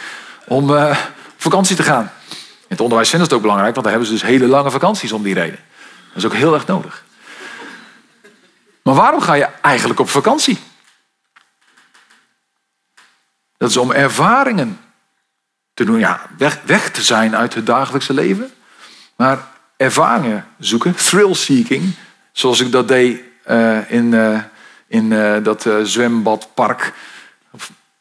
om 0.48 0.70
uh, 0.70 0.90
op 1.10 1.42
vakantie 1.42 1.76
te 1.76 1.84
gaan. 1.84 2.12
In 2.30 2.68
het 2.68 2.82
onderwijs 2.82 3.10
vinden 3.10 3.28
ze 3.28 3.34
het 3.34 3.44
ook 3.44 3.50
belangrijk. 3.50 3.76
Want 3.76 3.88
daar 3.88 3.96
hebben 3.96 4.14
ze 4.14 4.22
dus 4.22 4.30
hele 4.30 4.48
lange 4.48 4.72
vakanties 4.72 5.12
om 5.12 5.24
die 5.24 5.34
reden. 5.34 5.60
Dat 6.08 6.18
is 6.18 6.26
ook 6.26 6.34
heel 6.34 6.54
erg 6.54 6.68
nodig. 6.68 7.05
Maar 8.86 8.96
waarom 8.96 9.22
ga 9.22 9.34
je 9.34 9.50
eigenlijk 9.62 10.00
op 10.00 10.10
vakantie? 10.10 10.60
Dat 13.58 13.70
is 13.70 13.78
om 13.78 13.92
ervaringen 13.92 14.80
te 15.74 15.84
doen. 15.84 16.00
Ja, 16.00 16.22
weg, 16.38 16.60
weg 16.64 16.92
te 16.92 17.02
zijn 17.04 17.36
uit 17.36 17.54
het 17.54 17.66
dagelijkse 17.66 18.14
leven. 18.14 18.52
Maar 19.16 19.48
ervaringen 19.78 20.48
zoeken, 20.60 20.96
thrill 20.96 21.34
seeking, 21.34 21.96
zoals 22.32 22.60
ik 22.60 22.72
dat 22.72 22.88
deed 22.88 23.22
uh, 23.48 23.92
in, 23.92 24.12
uh, 24.12 24.44
in 24.88 25.12
uh, 25.12 25.44
dat 25.44 25.70
zwembadpark. 25.84 26.94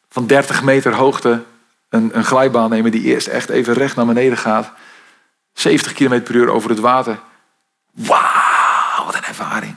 Van 0.09 0.27
30 0.27 0.63
meter 0.63 0.93
hoogte 0.93 1.43
een, 1.89 2.17
een 2.17 2.25
glijbaan 2.25 2.69
nemen 2.69 2.91
die 2.91 3.03
eerst 3.03 3.27
echt 3.27 3.49
even 3.49 3.73
recht 3.73 3.95
naar 3.95 4.05
beneden 4.05 4.37
gaat. 4.37 4.71
70 5.53 5.93
km 5.93 6.21
per 6.21 6.35
uur 6.35 6.49
over 6.49 6.69
het 6.69 6.79
water. 6.79 7.19
Wauw, 7.91 9.05
wat 9.05 9.15
een 9.15 9.23
ervaring. 9.23 9.75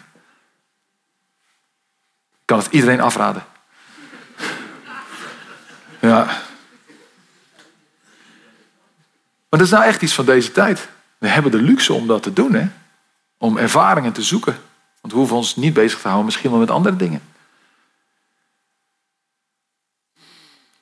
Ik 2.38 2.38
kan 2.49 2.59
het 2.59 2.73
iedereen 2.73 3.00
afraden. 3.00 3.45
Ja. 6.00 6.25
Maar 9.49 9.58
dat 9.58 9.61
is 9.61 9.71
nou 9.71 9.84
echt 9.84 10.02
iets 10.02 10.15
van 10.15 10.25
deze 10.25 10.52
tijd. 10.52 10.89
We 11.19 11.28
hebben 11.28 11.50
de 11.50 11.63
luxe 11.63 11.93
om 11.93 12.06
dat 12.06 12.23
te 12.23 12.32
doen, 12.32 12.54
hè? 12.54 12.69
om 13.39 13.56
ervaringen 13.56 14.13
te 14.13 14.23
zoeken. 14.23 14.61
Want 15.00 15.13
we 15.13 15.19
hoeven 15.19 15.37
ons 15.37 15.56
niet 15.56 15.73
bezig 15.73 15.99
te 15.99 16.04
houden, 16.04 16.25
misschien 16.25 16.50
wel 16.50 16.58
met 16.58 16.71
andere 16.71 16.97
dingen. 16.97 17.23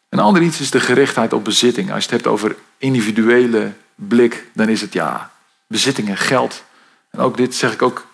Een 0.09 0.19
ander 0.19 0.43
iets 0.43 0.61
is 0.61 0.71
de 0.71 0.81
gerichtheid 0.81 1.33
op 1.33 1.45
bezitting. 1.45 1.93
Als 1.93 2.05
je 2.05 2.11
het 2.11 2.21
hebt 2.21 2.35
over 2.35 2.57
individuele 2.79 3.73
blik, 3.95 4.47
dan 4.55 4.69
is 4.69 4.81
het 4.81 4.93
ja, 4.93 5.33
bezittingen, 5.67 6.17
geld. 6.17 6.65
En 7.11 7.19
ook 7.19 7.37
dit 7.37 7.55
zeg 7.55 7.73
ik 7.73 7.83
ook 7.83 8.07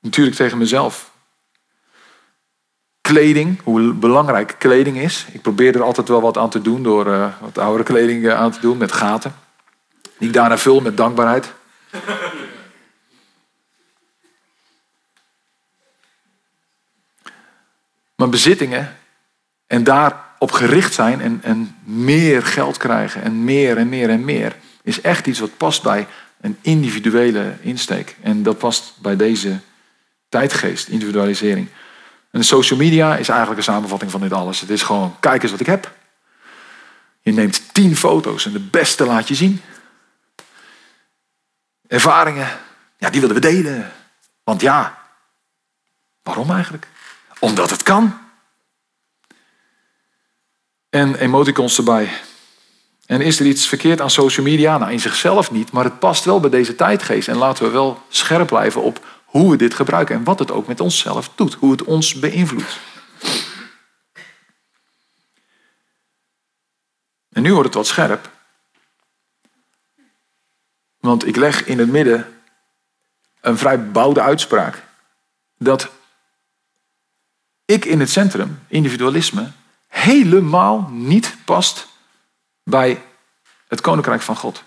natuurlijk 0.00 0.36
tegen 0.36 0.58
mezelf. 0.58 1.16
Kleding, 3.08 3.60
hoe 3.62 3.92
belangrijk 3.92 4.54
kleding 4.58 4.98
is. 4.98 5.26
Ik 5.32 5.42
probeer 5.42 5.74
er 5.74 5.82
altijd 5.82 6.08
wel 6.08 6.20
wat 6.20 6.36
aan 6.36 6.50
te 6.50 6.62
doen 6.62 6.82
door 6.82 7.06
uh, 7.06 7.32
wat 7.40 7.58
oudere 7.58 7.84
kleding 7.84 8.26
eh, 8.26 8.34
aan 8.34 8.50
te 8.50 8.60
doen 8.60 8.76
met 8.76 8.92
gaten. 8.92 9.34
Die 10.18 10.28
ik 10.28 10.34
daarna 10.34 10.58
vul 10.58 10.80
met 10.80 10.96
dankbaarheid. 10.96 11.52
Maar 18.16 18.28
bezittingen 18.28 18.96
en 19.66 19.84
daarop 19.84 20.52
gericht 20.52 20.94
zijn 20.94 21.20
en, 21.20 21.40
en 21.42 21.76
meer 21.84 22.42
geld 22.42 22.76
krijgen 22.76 23.22
en 23.22 23.44
meer 23.44 23.76
en 23.76 23.88
meer 23.88 24.08
en 24.10 24.24
meer, 24.24 24.56
is 24.82 25.00
echt 25.00 25.26
iets 25.26 25.38
wat 25.38 25.56
past 25.56 25.82
bij 25.82 26.06
een 26.40 26.56
individuele 26.60 27.56
insteek. 27.60 28.16
En 28.22 28.42
dat 28.42 28.58
past 28.58 28.94
bij 29.02 29.16
deze 29.16 29.58
tijdgeest, 30.28 30.88
individualisering. 30.88 31.68
En 32.30 32.44
social 32.44 32.78
media 32.78 33.16
is 33.16 33.28
eigenlijk 33.28 33.58
een 33.58 33.72
samenvatting 33.72 34.10
van 34.10 34.20
dit 34.20 34.32
alles. 34.32 34.60
Het 34.60 34.70
is 34.70 34.82
gewoon, 34.82 35.16
kijk 35.20 35.42
eens 35.42 35.50
wat 35.50 35.60
ik 35.60 35.66
heb. 35.66 35.92
Je 37.20 37.32
neemt 37.32 37.74
tien 37.74 37.96
foto's 37.96 38.46
en 38.46 38.52
de 38.52 38.60
beste 38.60 39.04
laat 39.04 39.28
je 39.28 39.34
zien. 39.34 39.62
Ervaringen, 41.86 42.48
ja, 42.98 43.10
die 43.10 43.20
willen 43.20 43.36
we 43.36 43.42
delen. 43.42 43.92
Want 44.44 44.60
ja, 44.60 44.98
waarom 46.22 46.50
eigenlijk? 46.50 46.86
Omdat 47.38 47.70
het 47.70 47.82
kan. 47.82 48.18
En 50.90 51.14
emoticons 51.14 51.78
erbij. 51.78 52.10
En 53.06 53.20
is 53.20 53.40
er 53.40 53.46
iets 53.46 53.66
verkeerd 53.66 54.00
aan 54.00 54.10
social 54.10 54.46
media? 54.46 54.78
Nou, 54.78 54.92
in 54.92 55.00
zichzelf 55.00 55.50
niet, 55.50 55.72
maar 55.72 55.84
het 55.84 55.98
past 55.98 56.24
wel 56.24 56.40
bij 56.40 56.50
deze 56.50 56.74
tijdgeest. 56.74 57.28
En 57.28 57.36
laten 57.36 57.64
we 57.64 57.70
wel 57.70 58.02
scherp 58.08 58.46
blijven 58.46 58.82
op 58.82 59.17
hoe 59.28 59.50
we 59.50 59.56
dit 59.56 59.74
gebruiken 59.74 60.16
en 60.16 60.24
wat 60.24 60.38
het 60.38 60.50
ook 60.50 60.66
met 60.66 60.80
onszelf 60.80 61.30
doet, 61.34 61.54
hoe 61.54 61.70
het 61.70 61.84
ons 61.84 62.14
beïnvloedt. 62.14 62.78
En 67.32 67.42
nu 67.42 67.52
wordt 67.52 67.66
het 67.66 67.74
wat 67.74 67.86
scherp. 67.86 68.30
Want 71.00 71.26
ik 71.26 71.36
leg 71.36 71.64
in 71.64 71.78
het 71.78 71.88
midden 71.88 72.42
een 73.40 73.58
vrij 73.58 73.90
bouwde 73.90 74.20
uitspraak. 74.20 74.82
Dat 75.58 75.88
ik 77.64 77.84
in 77.84 78.00
het 78.00 78.10
centrum, 78.10 78.64
individualisme, 78.68 79.50
helemaal 79.86 80.88
niet 80.90 81.36
past 81.44 81.88
bij 82.62 83.02
het 83.68 83.80
koninkrijk 83.80 84.22
van 84.22 84.36
God. 84.36 84.62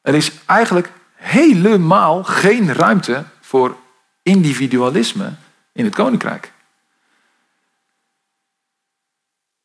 Er 0.00 0.14
is 0.14 0.32
eigenlijk 0.46 0.92
helemaal 1.16 2.24
geen 2.24 2.72
ruimte 2.72 3.24
voor 3.40 3.76
individualisme 4.22 5.32
in 5.72 5.84
het 5.84 5.94
koninkrijk. 5.94 6.52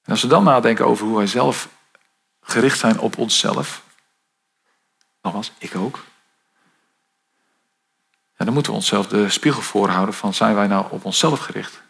En 0.03 0.11
als 0.11 0.21
we 0.21 0.27
dan 0.27 0.43
nadenken 0.43 0.85
over 0.85 1.05
hoe 1.05 1.17
wij 1.17 1.27
zelf 1.27 1.69
gericht 2.41 2.79
zijn 2.79 2.99
op 2.99 3.17
onszelf, 3.17 3.83
nogmaals, 5.21 5.51
ik 5.57 5.75
ook, 5.75 6.03
ja, 8.37 8.45
dan 8.45 8.53
moeten 8.53 8.71
we 8.71 8.77
onszelf 8.77 9.07
de 9.07 9.29
spiegel 9.29 9.61
voorhouden 9.61 10.15
van 10.15 10.33
zijn 10.33 10.55
wij 10.55 10.67
nou 10.67 10.91
op 10.91 11.05
onszelf 11.05 11.39
gericht? 11.39 11.81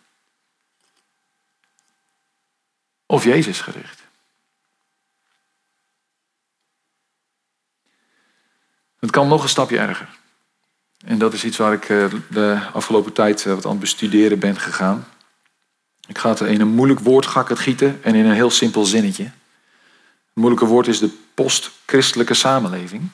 of 3.11 3.23
Jezus 3.23 3.61
gericht. 3.61 4.01
Het 9.11 9.19
kan 9.19 9.29
nog 9.29 9.43
een 9.43 9.49
stapje 9.49 9.77
erger. 9.77 10.07
En 11.05 11.17
dat 11.17 11.33
is 11.33 11.43
iets 11.43 11.57
waar 11.57 11.73
ik 11.73 11.89
eh, 11.89 12.05
de 12.29 12.59
afgelopen 12.73 13.13
tijd 13.13 13.45
eh, 13.45 13.53
wat 13.53 13.65
aan 13.65 13.71
het 13.71 13.79
bestuderen 13.79 14.39
ben 14.39 14.59
gegaan. 14.59 15.07
Ik 16.07 16.17
ga 16.17 16.29
het 16.29 16.39
in 16.39 16.61
een 16.61 16.67
moeilijk 16.67 16.99
woord 16.99 17.25
ga 17.25 17.41
ik 17.41 17.47
het 17.47 17.59
gieten 17.59 17.99
en 18.03 18.15
in 18.15 18.25
een 18.25 18.35
heel 18.35 18.49
simpel 18.49 18.85
zinnetje. 18.85 19.23
Het 19.23 20.33
moeilijke 20.33 20.65
woord 20.65 20.87
is 20.87 20.99
de 20.99 21.09
post-christelijke 21.33 22.33
samenleving. 22.33 23.09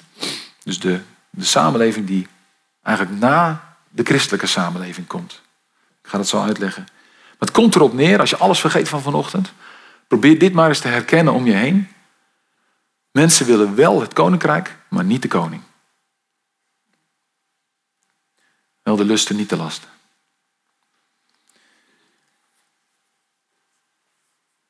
Dus 0.64 0.80
de, 0.80 1.00
de 1.30 1.46
samenleving 1.46 2.08
die 2.08 2.28
eigenlijk 2.84 3.20
na 3.20 3.64
de 3.90 4.04
christelijke 4.04 4.48
samenleving 4.48 5.08
komt. 5.08 5.42
Ik 6.04 6.10
ga 6.10 6.18
dat 6.18 6.28
zo 6.28 6.42
uitleggen. 6.42 6.84
Maar 7.14 7.48
het 7.48 7.52
komt 7.52 7.76
erop 7.76 7.94
neer, 7.94 8.20
als 8.20 8.30
je 8.30 8.38
alles 8.38 8.60
vergeet 8.60 8.90
van 8.90 9.02
vanochtend, 9.02 9.54
Probeer 10.08 10.40
dit 10.40 10.54
maar 10.54 10.68
eens 10.68 10.80
te 10.80 10.88
herkennen 10.88 11.34
om 11.34 11.46
je 11.46 11.54
heen. 11.54 11.88
Mensen 13.12 13.46
willen 13.46 13.76
wel 13.76 14.02
het 14.02 14.14
koninkrijk, 14.14 14.78
maar 14.88 15.04
niet 15.04 15.22
de 15.22 15.28
koning. 15.28 15.62
Wel 18.88 18.96
de 18.96 19.06
lusten, 19.06 19.36
niet 19.36 19.50
de 19.50 19.56
lasten. 19.56 19.90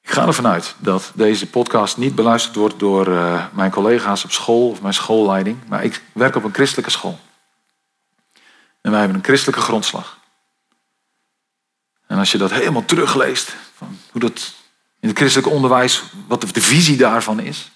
Ik 0.01 0.09
ga 0.09 0.25
ervan 0.25 0.47
uit 0.47 0.75
dat 0.77 1.11
deze 1.15 1.47
podcast 1.47 1.97
niet 1.97 2.15
beluisterd 2.15 2.55
wordt 2.55 2.79
door 2.79 3.07
uh, 3.07 3.45
mijn 3.53 3.71
collega's 3.71 4.23
op 4.23 4.31
school 4.31 4.69
of 4.69 4.81
mijn 4.81 4.93
schoolleiding. 4.93 5.57
Maar 5.67 5.83
ik 5.83 6.01
werk 6.13 6.35
op 6.35 6.43
een 6.43 6.53
christelijke 6.53 6.91
school. 6.91 7.19
En 8.81 8.91
wij 8.91 8.99
hebben 8.99 9.17
een 9.17 9.23
christelijke 9.23 9.61
grondslag. 9.61 10.17
En 12.07 12.17
als 12.17 12.31
je 12.31 12.37
dat 12.37 12.51
helemaal 12.51 12.85
terugleest, 12.85 13.55
van 13.75 13.99
hoe 14.11 14.21
dat 14.21 14.53
in 14.99 15.07
het 15.07 15.17
christelijk 15.17 15.49
onderwijs, 15.49 16.03
wat 16.27 16.41
de 16.41 16.61
visie 16.61 16.97
daarvan 16.97 17.39
is. 17.39 17.71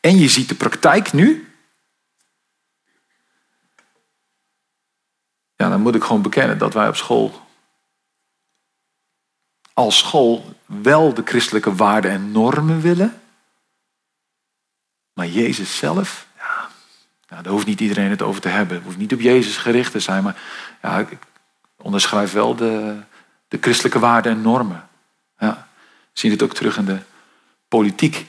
En 0.00 0.18
je 0.18 0.28
ziet 0.28 0.48
de 0.48 0.54
praktijk 0.54 1.12
nu. 1.12 1.49
Ja, 5.60 5.68
dan 5.68 5.80
moet 5.80 5.94
ik 5.94 6.02
gewoon 6.02 6.22
bekennen 6.22 6.58
dat 6.58 6.74
wij 6.74 6.88
op 6.88 6.96
school, 6.96 7.40
als 9.74 9.98
school, 9.98 10.54
wel 10.66 11.14
de 11.14 11.22
christelijke 11.24 11.74
waarden 11.74 12.10
en 12.10 12.32
normen 12.32 12.80
willen. 12.80 13.20
Maar 15.12 15.26
Jezus 15.26 15.76
zelf, 15.76 16.26
ja, 16.36 16.68
nou, 17.28 17.42
daar 17.42 17.52
hoeft 17.52 17.66
niet 17.66 17.80
iedereen 17.80 18.10
het 18.10 18.22
over 18.22 18.40
te 18.40 18.48
hebben. 18.48 18.76
Het 18.76 18.84
hoeft 18.84 18.96
niet 18.96 19.12
op 19.12 19.20
Jezus 19.20 19.56
gericht 19.56 19.92
te 19.92 20.00
zijn, 20.00 20.22
maar 20.22 20.42
ja, 20.82 20.98
ik 20.98 21.18
onderschrijf 21.76 22.32
wel 22.32 22.54
de, 22.54 22.96
de 23.48 23.58
christelijke 23.60 23.98
waarden 23.98 24.32
en 24.32 24.42
normen. 24.42 24.88
Ja. 25.38 25.68
We 25.84 26.18
zien 26.18 26.30
het 26.30 26.42
ook 26.42 26.54
terug 26.54 26.76
in 26.76 26.84
de 26.84 26.98
politiek. 27.68 28.26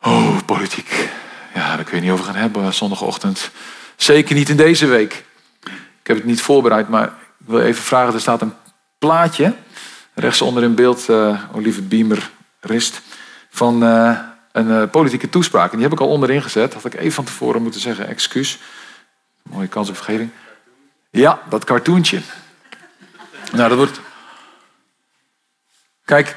Oh, 0.00 0.38
politiek. 0.46 1.10
Ja, 1.54 1.76
daar 1.76 1.84
kun 1.84 1.96
je 1.96 2.02
niet 2.02 2.12
over 2.12 2.24
gaan 2.24 2.34
hebben 2.34 2.74
zondagochtend. 2.74 3.50
Zeker 4.02 4.34
niet 4.34 4.48
in 4.48 4.56
deze 4.56 4.86
week. 4.86 5.24
Ik 6.00 6.06
heb 6.06 6.16
het 6.16 6.24
niet 6.24 6.40
voorbereid, 6.40 6.88
maar 6.88 7.06
ik 7.06 7.46
wil 7.46 7.60
even 7.60 7.82
vragen. 7.82 8.14
Er 8.14 8.20
staat 8.20 8.40
een 8.42 8.54
plaatje, 8.98 9.54
rechtsonder 10.14 10.62
in 10.62 10.74
beeld, 10.74 11.08
uh, 11.08 11.42
Oliver 11.54 11.86
Beamer 11.86 12.30
Rist, 12.60 13.02
van 13.50 13.84
uh, 13.84 14.18
een 14.52 14.68
uh, 14.68 14.90
politieke 14.90 15.28
toespraak. 15.28 15.70
En 15.70 15.76
die 15.76 15.82
heb 15.82 15.92
ik 15.92 16.00
al 16.00 16.08
onderin 16.08 16.42
gezet. 16.42 16.74
Had 16.74 16.84
ik 16.84 16.94
even 16.94 17.12
van 17.12 17.24
tevoren 17.24 17.62
moeten 17.62 17.80
zeggen, 17.80 18.08
excuus. 18.08 18.58
Mooie 19.42 19.68
kans 19.68 19.88
op 19.88 19.96
vergeving. 19.96 20.30
Ja, 21.10 21.42
dat 21.48 21.64
cartoontje. 21.64 22.20
Nou, 23.52 23.68
dat 23.68 23.78
wordt 23.78 24.00
Kijk, 26.04 26.36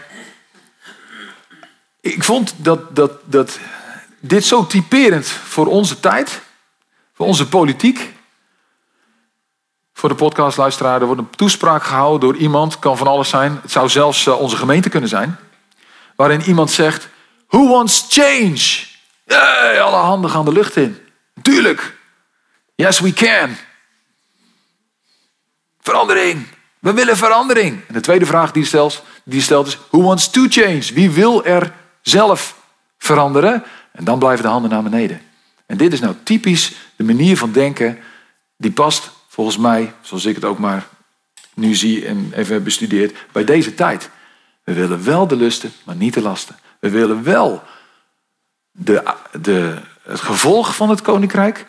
ik 2.01 2.23
vond 2.23 2.54
dat, 2.58 2.95
dat, 2.95 3.12
dat 3.23 3.60
dit 4.19 4.45
zo 4.45 4.67
typerend 4.67 5.28
voor 5.28 5.67
onze 5.67 5.99
tijd, 5.99 6.41
voor 7.15 7.25
onze 7.25 7.47
politiek. 7.47 8.13
Voor 9.93 10.10
de 10.10 10.15
podcastluisteraar, 10.15 10.99
er 10.99 11.06
wordt 11.06 11.21
een 11.21 11.30
toespraak 11.30 11.84
gehouden 11.84 12.30
door 12.30 12.39
iemand, 12.39 12.80
kan 12.80 12.97
van 12.97 13.08
alles 13.08 13.30
zijn. 13.30 13.60
Het 13.62 13.71
zou 13.71 13.89
zelfs 13.89 14.28
eh, 14.28 14.39
onze 14.39 14.56
gemeente 14.56 14.89
kunnen 14.89 15.10
zijn. 15.10 15.38
Waarin 16.15 16.41
iemand 16.41 16.71
zegt, 16.71 17.08
who 17.47 17.67
wants 17.67 18.06
change? 18.10 18.84
Hey, 19.25 19.82
alle 19.82 19.95
handen 19.95 20.30
gaan 20.30 20.45
de 20.45 20.51
lucht 20.51 20.75
in. 20.75 20.97
Tuurlijk. 21.41 21.97
Yes, 22.75 22.99
we 22.99 23.13
can. 23.13 23.58
Verandering. 25.80 26.47
We 26.80 26.93
willen 26.93 27.17
verandering. 27.17 27.82
En 27.88 27.93
de 27.93 27.99
tweede 27.99 28.25
vraag 28.25 28.51
die 28.51 28.65
stelt, 28.65 29.04
die 29.23 29.41
stelt 29.41 29.67
is: 29.67 29.78
Who 29.89 30.01
wants 30.01 30.30
to 30.30 30.45
change? 30.49 30.93
Wie 30.93 31.12
wil 31.12 31.45
er 31.45 31.73
zelf 32.01 32.56
veranderen? 32.97 33.63
En 33.91 34.04
dan 34.04 34.19
blijven 34.19 34.43
de 34.43 34.51
handen 34.51 34.69
naar 34.71 34.84
beneden. 34.84 35.21
En 35.65 35.78
dit 35.78 35.93
is 35.93 35.99
nou 35.99 36.15
typisch 36.23 36.73
de 36.95 37.04
manier 37.04 37.38
van 37.38 37.51
denken 37.51 37.99
die 38.58 38.71
past 38.71 39.12
volgens 39.28 39.58
mij, 39.58 39.93
zoals 40.01 40.25
ik 40.25 40.36
het 40.36 40.45
ook 40.45 40.60
maar 40.60 40.88
nu 41.54 41.75
zie 41.75 42.06
en 42.06 42.32
even 42.34 42.54
heb 42.54 42.63
bestudeerd, 42.63 43.17
bij 43.32 43.43
deze 43.43 43.73
tijd. 43.73 44.10
We 44.63 44.73
willen 44.73 45.04
wel 45.04 45.28
de 45.28 45.36
lusten, 45.36 45.71
maar 45.84 45.95
niet 45.95 46.13
de 46.13 46.21
lasten. 46.21 46.56
We 46.80 46.89
willen 46.89 47.23
wel 47.23 47.63
de, 48.71 49.13
de, 49.41 49.82
het 50.01 50.19
gevolg 50.19 50.75
van 50.75 50.89
het 50.89 51.01
koninkrijk, 51.01 51.65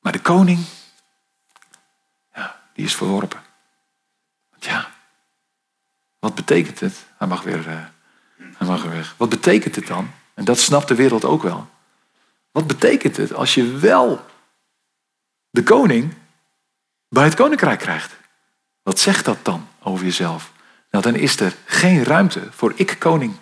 maar 0.00 0.12
de 0.12 0.20
koning 0.20 0.58
die 2.74 2.84
is 2.84 2.94
verworpen. 2.94 3.42
Ja, 4.58 4.90
wat 6.18 6.34
betekent 6.34 6.80
het? 6.80 7.06
Hij 7.18 7.28
mag 7.28 7.42
weer, 7.42 7.68
uh, 7.68 7.84
hij 8.36 8.66
mag 8.66 8.82
weer 8.82 8.92
weg. 8.92 9.14
Wat 9.16 9.28
betekent 9.28 9.74
het 9.74 9.86
dan? 9.86 10.10
En 10.34 10.44
dat 10.44 10.58
snapt 10.58 10.88
de 10.88 10.94
wereld 10.94 11.24
ook 11.24 11.42
wel. 11.42 11.68
Wat 12.52 12.66
betekent 12.66 13.16
het 13.16 13.34
als 13.34 13.54
je 13.54 13.78
wel 13.78 14.24
de 15.50 15.62
koning 15.62 16.14
bij 17.08 17.24
het 17.24 17.34
koninkrijk 17.34 17.78
krijgt? 17.78 18.16
Wat 18.82 18.98
zegt 18.98 19.24
dat 19.24 19.38
dan 19.42 19.68
over 19.82 20.04
jezelf? 20.04 20.52
Nou, 20.90 21.04
dan 21.04 21.14
is 21.14 21.40
er 21.40 21.54
geen 21.64 22.04
ruimte 22.04 22.40
voor 22.50 22.72
ik-koning. 22.74 23.34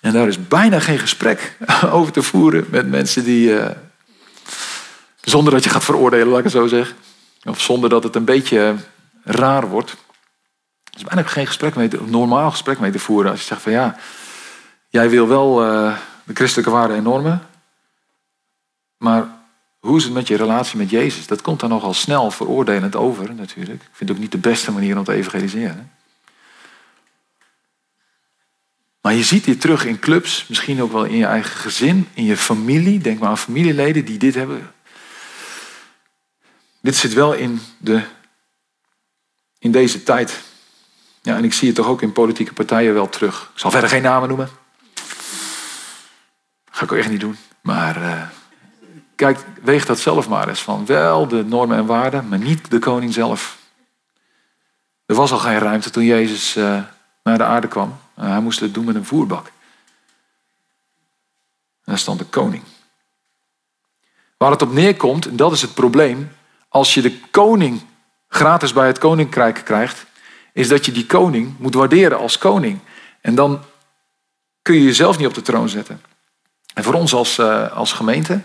En 0.00 0.12
daar 0.12 0.28
is 0.28 0.48
bijna 0.48 0.80
geen 0.80 0.98
gesprek 0.98 1.56
over 1.96 2.12
te 2.12 2.22
voeren 2.22 2.66
met 2.70 2.88
mensen 2.88 3.24
die, 3.24 3.48
uh, 3.48 3.70
zonder 5.20 5.52
dat 5.52 5.64
je 5.64 5.70
gaat 5.70 5.84
veroordelen, 5.84 6.26
laat 6.26 6.38
ik 6.38 6.44
het 6.44 6.52
zo 6.52 6.66
zeggen. 6.66 6.96
Of 7.44 7.60
zonder 7.60 7.90
dat 7.90 8.02
het 8.02 8.14
een 8.14 8.24
beetje 8.24 8.76
raar 9.24 9.68
wordt. 9.68 9.90
Er 9.90 10.96
is 10.96 11.04
bijna 11.04 11.22
geen 11.22 11.46
gesprek 11.46 11.74
mee, 11.74 11.88
normaal 12.04 12.50
gesprek 12.50 12.78
mee 12.78 12.90
te 12.90 12.98
voeren. 12.98 13.30
Als 13.30 13.40
je 13.40 13.46
zegt 13.46 13.62
van 13.62 13.72
ja, 13.72 13.96
jij 14.96 15.10
wil 15.10 15.28
wel 15.28 15.66
uh, 15.66 15.96
de 16.24 16.34
christelijke 16.34 16.70
waarden 16.70 16.96
en. 16.96 17.40
Maar 18.96 19.28
hoe 19.78 19.96
is 19.96 20.04
het 20.04 20.12
met 20.12 20.28
je 20.28 20.36
relatie 20.36 20.78
met 20.78 20.90
Jezus? 20.90 21.26
Dat 21.26 21.42
komt 21.42 21.60
dan 21.60 21.68
nogal 21.68 21.94
snel 21.94 22.30
veroordelend 22.30 22.96
over 22.96 23.34
natuurlijk. 23.34 23.82
Ik 23.82 23.88
vind 23.92 24.08
het 24.08 24.10
ook 24.10 24.22
niet 24.22 24.32
de 24.32 24.38
beste 24.38 24.72
manier 24.72 24.98
om 24.98 25.04
te 25.04 25.12
evangeliseren. 25.12 25.92
Maar 29.00 29.14
je 29.14 29.24
ziet 29.24 29.44
dit 29.44 29.60
terug 29.60 29.84
in 29.84 29.98
clubs, 29.98 30.46
misschien 30.48 30.82
ook 30.82 30.92
wel 30.92 31.04
in 31.04 31.16
je 31.16 31.26
eigen 31.26 31.60
gezin, 31.60 32.08
in 32.14 32.24
je 32.24 32.36
familie. 32.36 32.98
Denk 32.98 33.18
maar 33.18 33.28
aan 33.28 33.38
familieleden 33.38 34.04
die 34.04 34.18
dit 34.18 34.34
hebben 34.34 34.74
dit 36.86 36.96
zit 36.96 37.12
wel 37.12 37.32
in, 37.32 37.60
de, 37.78 38.02
in 39.58 39.72
deze 39.72 40.02
tijd. 40.02 40.40
Ja, 41.22 41.36
en 41.36 41.44
ik 41.44 41.52
zie 41.52 41.66
het 41.66 41.76
toch 41.76 41.86
ook 41.86 42.02
in 42.02 42.12
politieke 42.12 42.52
partijen 42.52 42.94
wel 42.94 43.08
terug. 43.08 43.50
Ik 43.54 43.58
zal 43.58 43.70
verder 43.70 43.88
geen 43.88 44.02
namen 44.02 44.28
noemen. 44.28 44.48
Ga 46.76 46.84
ik 46.84 46.92
ook 46.92 46.98
echt 46.98 47.10
niet 47.10 47.20
doen. 47.20 47.36
Maar 47.60 48.02
uh, 48.02 48.22
kijk, 49.14 49.44
weeg 49.62 49.86
dat 49.86 49.98
zelf 49.98 50.28
maar 50.28 50.48
eens 50.48 50.62
van. 50.62 50.86
Wel 50.86 51.28
de 51.28 51.44
normen 51.44 51.76
en 51.76 51.86
waarden, 51.86 52.28
maar 52.28 52.38
niet 52.38 52.70
de 52.70 52.78
koning 52.78 53.12
zelf. 53.12 53.58
Er 55.06 55.14
was 55.14 55.32
al 55.32 55.38
geen 55.38 55.58
ruimte 55.58 55.90
toen 55.90 56.04
Jezus 56.04 56.56
uh, 56.56 56.82
naar 57.22 57.38
de 57.38 57.44
aarde 57.44 57.68
kwam. 57.68 57.98
Uh, 58.18 58.28
hij 58.28 58.40
moest 58.40 58.60
het 58.60 58.74
doen 58.74 58.84
met 58.84 58.94
een 58.94 59.04
voerbak. 59.04 59.46
En 59.46 59.52
daar 61.84 61.98
stond 61.98 62.18
de 62.18 62.24
koning. 62.24 62.62
Waar 64.36 64.50
het 64.50 64.62
op 64.62 64.72
neerkomt, 64.72 65.26
en 65.26 65.36
dat 65.36 65.52
is 65.52 65.62
het 65.62 65.74
probleem, 65.74 66.32
als 66.68 66.94
je 66.94 67.02
de 67.02 67.20
koning 67.30 67.82
gratis 68.28 68.72
bij 68.72 68.86
het 68.86 68.98
koninkrijk 68.98 69.60
krijgt, 69.64 70.06
is 70.52 70.68
dat 70.68 70.86
je 70.86 70.92
die 70.92 71.06
koning 71.06 71.58
moet 71.58 71.74
waarderen 71.74 72.18
als 72.18 72.38
koning. 72.38 72.78
En 73.20 73.34
dan 73.34 73.62
kun 74.62 74.74
je 74.74 74.84
jezelf 74.84 75.18
niet 75.18 75.26
op 75.26 75.34
de 75.34 75.42
troon 75.42 75.68
zetten. 75.68 76.00
En 76.76 76.84
voor 76.84 76.94
ons 76.94 77.14
als, 77.14 77.38
uh, 77.38 77.72
als 77.72 77.92
gemeente, 77.92 78.40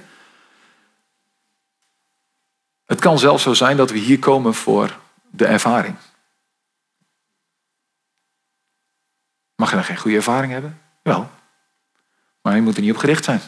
het 2.85 2.99
kan 2.99 3.19
zelfs 3.19 3.43
zo 3.43 3.53
zijn 3.53 3.77
dat 3.77 3.91
we 3.91 3.97
hier 3.97 4.19
komen 4.19 4.53
voor 4.53 4.99
de 5.29 5.45
ervaring. 5.45 5.95
Mag 9.55 9.69
je 9.69 9.75
dan 9.75 9.85
geen 9.85 9.97
goede 9.97 10.17
ervaring 10.17 10.51
hebben? 10.51 10.81
Wel. 11.01 11.29
Maar 12.41 12.55
je 12.55 12.61
moet 12.61 12.75
er 12.75 12.81
niet 12.81 12.91
op 12.91 12.97
gericht 12.97 13.23
zijn. 13.23 13.41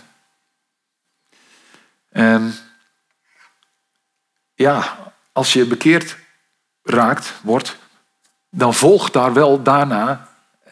En 2.10 2.54
ja, 4.54 4.98
als 5.32 5.54
je 5.54 5.66
bekeerd 5.66 6.18
raakt, 6.82 7.34
wordt, 7.42 7.78
dan 8.50 8.74
volgt 8.74 9.14
daar 9.14 9.34
wel 9.34 9.64
daarna 9.64 10.30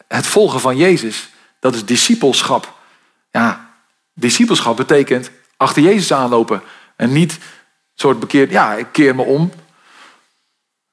het 0.08 0.26
volgen 0.26 0.60
van 0.60 0.76
Jezus. 0.76 1.30
Dat 1.58 1.74
is 1.74 1.84
discipelschap. 1.84 2.78
Ja, 3.30 3.71
discipelschap 4.14 4.76
betekent 4.76 5.30
achter 5.56 5.82
Jezus 5.82 6.12
aanlopen. 6.12 6.62
En 6.96 7.12
niet 7.12 7.38
soort 7.94 8.20
bekeerd, 8.20 8.50
ja, 8.50 8.74
ik 8.74 8.86
keer 8.92 9.14
me 9.14 9.22
om. 9.22 9.52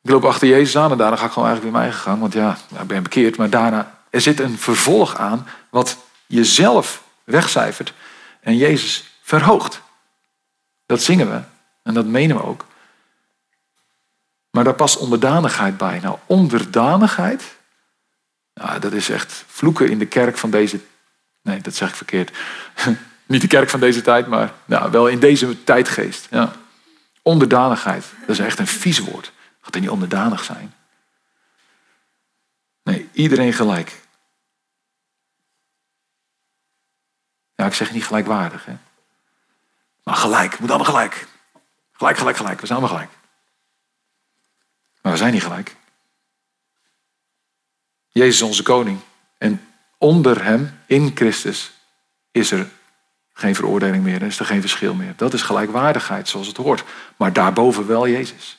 Ik 0.01 0.09
loop 0.09 0.25
achter 0.25 0.47
Jezus 0.47 0.77
aan 0.77 0.91
en 0.91 0.97
daarna 0.97 1.15
ga 1.15 1.25
ik 1.25 1.31
gewoon 1.31 1.47
eigenlijk 1.47 1.63
weer 1.63 1.81
mijn 1.81 1.91
eigen 1.91 2.01
gang. 2.01 2.19
Want 2.19 2.33
ja, 2.33 2.57
ik 2.81 2.87
ben 2.87 3.03
bekeerd. 3.03 3.37
Maar 3.37 3.49
daarna, 3.49 3.99
er 4.09 4.21
zit 4.21 4.39
een 4.39 4.57
vervolg 4.57 5.15
aan 5.15 5.47
wat 5.69 5.97
jezelf 6.25 7.03
wegcijfert 7.23 7.93
en 8.41 8.57
Jezus 8.57 9.03
verhoogt. 9.21 9.81
Dat 10.85 11.01
zingen 11.01 11.29
we 11.29 11.41
en 11.83 11.93
dat 11.93 12.05
menen 12.05 12.35
we 12.35 12.43
ook. 12.43 12.65
Maar 14.51 14.63
daar 14.63 14.73
past 14.75 14.97
onderdanigheid 14.97 15.77
bij. 15.77 15.99
Nou, 15.99 16.17
onderdanigheid, 16.25 17.57
nou, 18.53 18.79
dat 18.79 18.93
is 18.93 19.09
echt 19.09 19.43
vloeken 19.47 19.89
in 19.89 19.99
de 19.99 20.05
kerk 20.05 20.37
van 20.37 20.49
deze. 20.49 20.79
Nee, 21.41 21.61
dat 21.61 21.75
zeg 21.75 21.89
ik 21.89 21.95
verkeerd. 21.95 22.37
Niet 23.29 23.41
de 23.41 23.47
kerk 23.47 23.69
van 23.69 23.79
deze 23.79 24.01
tijd, 24.01 24.27
maar 24.27 24.53
nou, 24.65 24.91
wel 24.91 25.07
in 25.07 25.19
deze 25.19 25.63
tijdgeest. 25.63 26.27
Ja. 26.29 26.55
Onderdanigheid, 27.21 28.05
dat 28.19 28.29
is 28.29 28.39
echt 28.39 28.59
een 28.59 28.67
vies 28.67 28.99
woord. 28.99 29.31
Gaat 29.61 29.75
er 29.75 29.81
niet 29.81 29.89
onderdanig 29.89 30.43
zijn? 30.43 30.73
Nee, 32.83 33.09
iedereen 33.11 33.53
gelijk. 33.53 34.01
Ja, 37.55 37.65
ik 37.65 37.73
zeg 37.73 37.91
niet 37.91 38.05
gelijkwaardig. 38.05 38.65
Hè? 38.65 38.77
Maar 40.03 40.15
gelijk, 40.15 40.59
moet 40.59 40.69
allemaal 40.69 40.93
gelijk. 40.93 41.27
Gelijk, 41.91 42.17
gelijk, 42.17 42.37
gelijk. 42.37 42.59
We 42.59 42.65
zijn 42.65 42.79
allemaal 42.79 42.97
gelijk. 42.97 43.17
Maar 45.01 45.11
we 45.11 45.17
zijn 45.17 45.33
niet 45.33 45.43
gelijk. 45.43 45.75
Jezus 48.07 48.35
is 48.35 48.41
onze 48.41 48.63
koning. 48.63 48.99
En 49.37 49.67
onder 49.97 50.43
hem, 50.43 50.79
in 50.85 51.11
Christus, 51.15 51.71
is 52.31 52.51
er 52.51 52.77
geen 53.39 53.55
veroordeling 53.55 54.03
meer. 54.03 54.21
Is 54.21 54.39
er 54.39 54.45
geen 54.45 54.61
verschil 54.61 54.93
meer. 54.93 55.13
Dat 55.15 55.33
is 55.33 55.41
gelijkwaardigheid 55.41 56.27
zoals 56.27 56.47
het 56.47 56.57
hoort. 56.57 56.83
Maar 57.17 57.33
daarboven 57.33 57.87
wel 57.87 58.07
Jezus. 58.07 58.57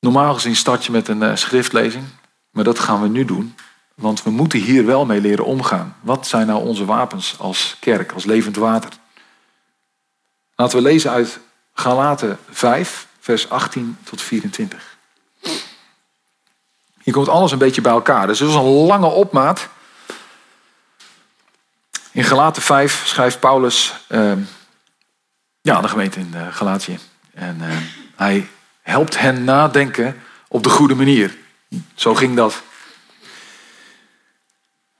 Normaal 0.00 0.34
gezien 0.34 0.56
start 0.56 0.84
je 0.84 0.92
met 0.92 1.08
een 1.08 1.22
uh, 1.22 1.36
schriftlezing. 1.36 2.04
Maar 2.50 2.64
dat 2.64 2.78
gaan 2.78 3.02
we 3.02 3.08
nu 3.08 3.24
doen. 3.24 3.54
Want 3.94 4.22
we 4.22 4.30
moeten 4.30 4.58
hier 4.58 4.86
wel 4.86 5.06
mee 5.06 5.20
leren 5.20 5.44
omgaan. 5.44 5.96
Wat 6.00 6.26
zijn 6.26 6.46
nou 6.46 6.64
onze 6.64 6.84
wapens 6.84 7.38
als 7.38 7.76
kerk, 7.80 8.12
als 8.12 8.24
levend 8.24 8.56
water? 8.56 8.90
Laten 10.54 10.76
we 10.76 10.82
lezen 10.82 11.10
uit 11.10 11.40
Galaten 11.72 12.38
5, 12.50 13.06
vers 13.18 13.50
18 13.50 13.98
tot 14.04 14.22
24. 14.22 14.96
Hier 17.08 17.16
komt 17.16 17.28
alles 17.28 17.52
een 17.52 17.58
beetje 17.58 17.80
bij 17.80 17.92
elkaar. 17.92 18.26
Dus 18.26 18.38
het 18.38 18.48
is 18.48 18.54
een 18.54 18.62
lange 18.62 19.06
opmaat. 19.06 19.68
In 22.12 22.24
Galaten 22.24 22.62
5 22.62 23.02
schrijft 23.06 23.40
Paulus 23.40 23.94
uh, 24.08 24.32
ja, 25.60 25.80
de 25.80 25.88
gemeente 25.88 26.18
in 26.18 26.32
uh, 26.34 26.54
Galatië. 26.54 26.98
En 27.34 27.58
uh, 27.60 27.76
hij 28.16 28.48
helpt 28.82 29.18
hen 29.18 29.44
nadenken 29.44 30.22
op 30.48 30.62
de 30.62 30.68
goede 30.68 30.94
manier. 30.94 31.36
Zo 31.94 32.14
ging 32.14 32.36
dat. 32.36 32.62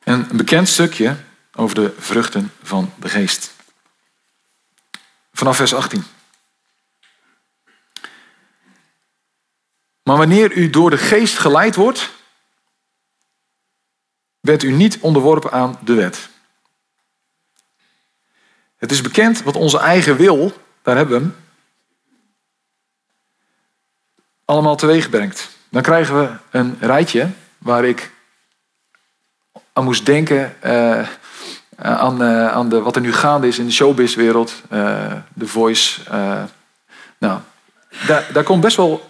En 0.03 0.27
een 0.31 0.37
bekend 0.37 0.69
stukje 0.69 1.17
over 1.55 1.75
de 1.75 1.95
vruchten 1.99 2.53
van 2.63 2.93
de 2.97 3.09
geest. 3.09 3.55
Vanaf 5.33 5.57
vers 5.57 5.75
18. 5.75 6.05
Maar 10.09 10.17
wanneer 10.17 10.53
u 10.53 10.71
door 10.71 10.91
de 10.91 10.99
geest 10.99 11.39
geleid 11.39 11.75
wordt, 11.75 12.11
bent 14.41 14.63
u 14.63 14.71
niet 14.71 14.99
onderworpen 15.01 15.53
aan 15.53 15.79
de 15.85 15.95
wet. 15.95 16.29
Het 18.77 18.91
is 18.91 19.01
bekend 19.01 19.43
wat 19.43 19.57
onze 19.57 19.79
eigen 19.79 20.17
wil, 20.17 20.53
daar 20.83 20.97
hebben 20.97 21.19
we 21.19 21.25
hem, 21.25 21.37
allemaal 24.45 24.77
teweeg 24.77 25.11
brengt. 25.11 25.49
Dan 25.69 25.83
krijgen 25.83 26.21
we 26.21 26.31
een 26.51 26.77
rijtje 26.81 27.31
waar 27.59 27.85
ik 27.85 28.11
aan 29.73 29.85
moest 29.85 30.07
denken 30.07 30.57
uh, 30.65 31.09
aan, 31.77 32.23
uh, 32.23 32.49
aan 32.49 32.69
de, 32.69 32.81
wat 32.81 32.97
er 32.97 33.03
nu 33.03 33.13
gaande 33.13 33.47
is 33.47 33.59
in 33.59 33.67
de 33.67 33.73
showbizwereld, 33.73 34.63
uh, 34.73 35.13
The 35.39 35.47
Voice. 35.47 36.01
nou, 37.19 37.41
daar, 38.07 38.33
daar 38.33 38.45
komt 38.45 38.61
best 38.61 38.77
wel 38.77 39.09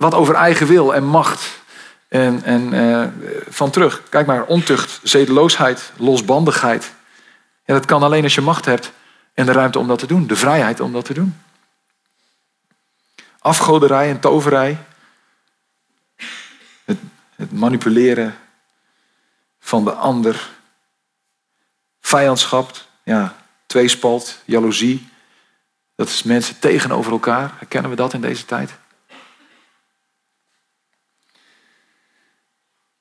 wat 0.00 0.14
over 0.14 0.34
eigen 0.34 0.66
wil 0.66 0.94
en 0.94 1.04
macht 1.04 1.60
en, 2.08 2.42
en 2.42 3.14
van 3.48 3.70
terug. 3.70 4.02
Kijk 4.08 4.26
maar, 4.26 4.44
ontucht, 4.44 5.00
zedeloosheid, 5.02 5.92
losbandigheid. 5.96 6.92
Ja, 7.64 7.74
dat 7.74 7.84
kan 7.84 8.02
alleen 8.02 8.22
als 8.22 8.34
je 8.34 8.40
macht 8.40 8.64
hebt 8.64 8.92
en 9.34 9.46
de 9.46 9.52
ruimte 9.52 9.78
om 9.78 9.88
dat 9.88 9.98
te 9.98 10.06
doen, 10.06 10.26
de 10.26 10.36
vrijheid 10.36 10.80
om 10.80 10.92
dat 10.92 11.04
te 11.04 11.14
doen. 11.14 11.40
Afgoderij 13.38 14.10
en 14.10 14.20
toverij. 14.20 14.78
Het, 16.84 16.98
het 17.36 17.52
manipuleren 17.52 18.38
van 19.60 19.84
de 19.84 19.92
ander. 19.92 20.50
Vijandschap, 22.00 22.86
ja, 23.02 23.36
tweespalt, 23.66 24.38
jaloezie. 24.44 25.08
Dat 25.94 26.08
is 26.08 26.22
mensen 26.22 26.58
tegenover 26.58 27.12
elkaar. 27.12 27.52
Herkennen 27.56 27.90
we 27.90 27.96
dat 27.96 28.12
in 28.12 28.20
deze 28.20 28.44
tijd? 28.44 28.78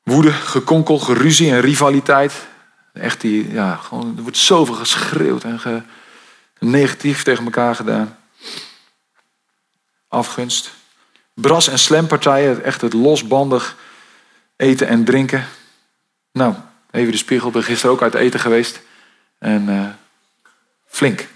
Woede, 0.10 0.32
gekonkel, 0.32 1.00
geruzie 1.00 1.52
en 1.52 1.62
rivaliteit. 1.62 2.34
Echt 2.94 3.22
die, 3.22 3.52
ja, 3.52 3.76
gewoon, 3.76 4.14
er 4.18 4.22
wordt 4.22 4.38
zoveel 4.38 4.76
geschreeuwd 4.76 5.44
en 5.44 5.86
negatief 6.60 7.24
tegen 7.24 7.44
elkaar 7.44 7.76
gedaan 7.76 8.18
afgunst. 10.10 10.74
Bras- 11.34 11.68
en 11.68 11.80
slampartijen, 11.80 12.64
echt 12.64 12.82
het 12.82 12.94
losbandig 12.94 13.76
eten 14.56 14.88
en 14.88 15.04
drinken. 15.04 15.46
Nou, 16.32 16.54
even 16.92 17.12
de 17.12 17.18
spiegel, 17.18 17.48
ik 17.48 17.54
ben 17.54 17.64
gisteren 17.64 17.92
ook 17.92 18.02
uit 18.02 18.14
eten 18.14 18.40
geweest. 18.40 18.82
En 19.38 19.70
uh, 19.70 19.88
flink. 20.88 21.28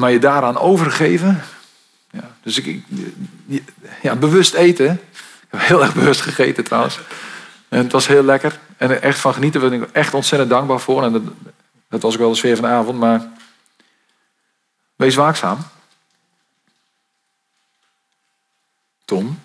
Maar 0.00 0.10
je 0.10 0.18
daaraan 0.18 0.58
overgeven. 0.58 1.42
Ja, 2.10 2.30
dus 2.42 2.58
ik, 2.58 2.84
ja, 4.02 4.16
bewust 4.16 4.54
eten. 4.54 4.92
Ik 5.12 5.48
heb 5.48 5.60
heel 5.60 5.82
erg 5.82 5.94
bewust 5.94 6.20
gegeten 6.20 6.64
trouwens. 6.64 7.00
En 7.68 7.78
het 7.78 7.92
was 7.92 8.06
heel 8.06 8.22
lekker. 8.22 8.58
En 8.76 9.02
echt 9.02 9.18
van 9.18 9.34
genieten. 9.34 9.60
Daar 9.60 9.70
ben 9.70 9.82
ik 9.82 9.88
echt 9.92 10.14
ontzettend 10.14 10.50
dankbaar 10.50 10.80
voor. 10.80 11.04
En 11.04 11.12
dat, 11.88 12.02
was 12.02 12.12
ook 12.14 12.20
wel 12.20 12.30
de 12.30 12.36
sfeer 12.36 12.56
van 12.56 12.64
de 12.64 12.70
avond. 12.70 12.98
Maar 12.98 13.28
wees 14.96 15.14
waakzaam. 15.14 15.58
Tom. 19.04 19.42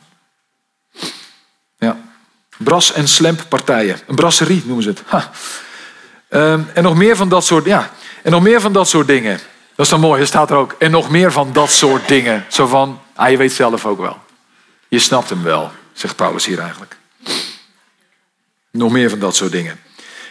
Ja. 1.78 1.98
Bras- 2.58 2.94
en 2.94 3.08
slamppartijen. 3.08 4.00
Een 4.08 4.16
brasserie 4.16 4.64
noemen 4.66 4.84
ze 4.84 4.90
het. 4.90 5.04
Ehm, 6.30 6.62
en 6.74 6.84
nog 6.84 6.96
meer 6.96 7.16
van 7.16 7.30
dat 7.30 7.46
soort, 7.46 7.66
ja. 7.66 7.92
En 8.24 8.32
nog 8.32 8.42
meer 8.42 8.62
van 8.62 8.74
dat 8.74 8.88
soort 8.88 9.08
dingen. 9.08 9.40
Dat 9.76 9.86
is 9.86 9.92
dan 9.92 10.00
mooi, 10.00 10.22
er 10.22 10.28
staat 10.28 10.50
er 10.50 10.58
ook. 10.58 10.76
En 10.80 10.92
nog 10.92 11.10
meer 11.10 11.32
van 11.32 11.54
dat 11.54 11.70
soort 11.70 12.08
dingen. 12.08 12.46
Zo 12.50 12.68
van, 12.68 13.02
ah, 13.16 13.30
je 13.30 13.38
weet 13.38 13.52
zelf 13.52 13.86
ook 13.86 14.00
wel. 14.00 14.18
Je 14.88 15.00
snapt 15.00 15.30
hem 15.30 15.44
wel, 15.44 15.72
zegt 15.94 16.16
Paulus 16.16 16.46
hier 16.46 16.60
eigenlijk. 16.60 16.98
Nog 18.72 18.92
meer 18.92 19.10
van 19.10 19.20
dat 19.20 19.36
soort 19.36 19.52
dingen. 19.52 19.80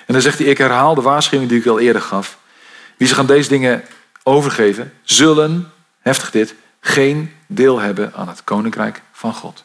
En 0.06 0.12
dan 0.12 0.22
zegt 0.22 0.38
hij, 0.38 0.46
ik 0.46 0.58
herhaal 0.58 0.94
de 0.94 1.00
waarschuwing 1.00 1.50
die 1.50 1.60
ik 1.60 1.66
al 1.66 1.80
eerder 1.80 2.02
gaf. 2.02 2.38
Wie 2.96 3.08
zich 3.08 3.18
aan 3.18 3.26
deze 3.26 3.48
dingen 3.48 3.84
overgeven, 4.22 4.92
zullen, 5.02 5.72
heftig 6.00 6.30
dit, 6.30 6.54
geen 6.80 7.34
deel 7.46 7.78
hebben 7.78 8.14
aan 8.14 8.28
het 8.28 8.44
koninkrijk 8.44 9.02
van 9.12 9.34
God. 9.34 9.64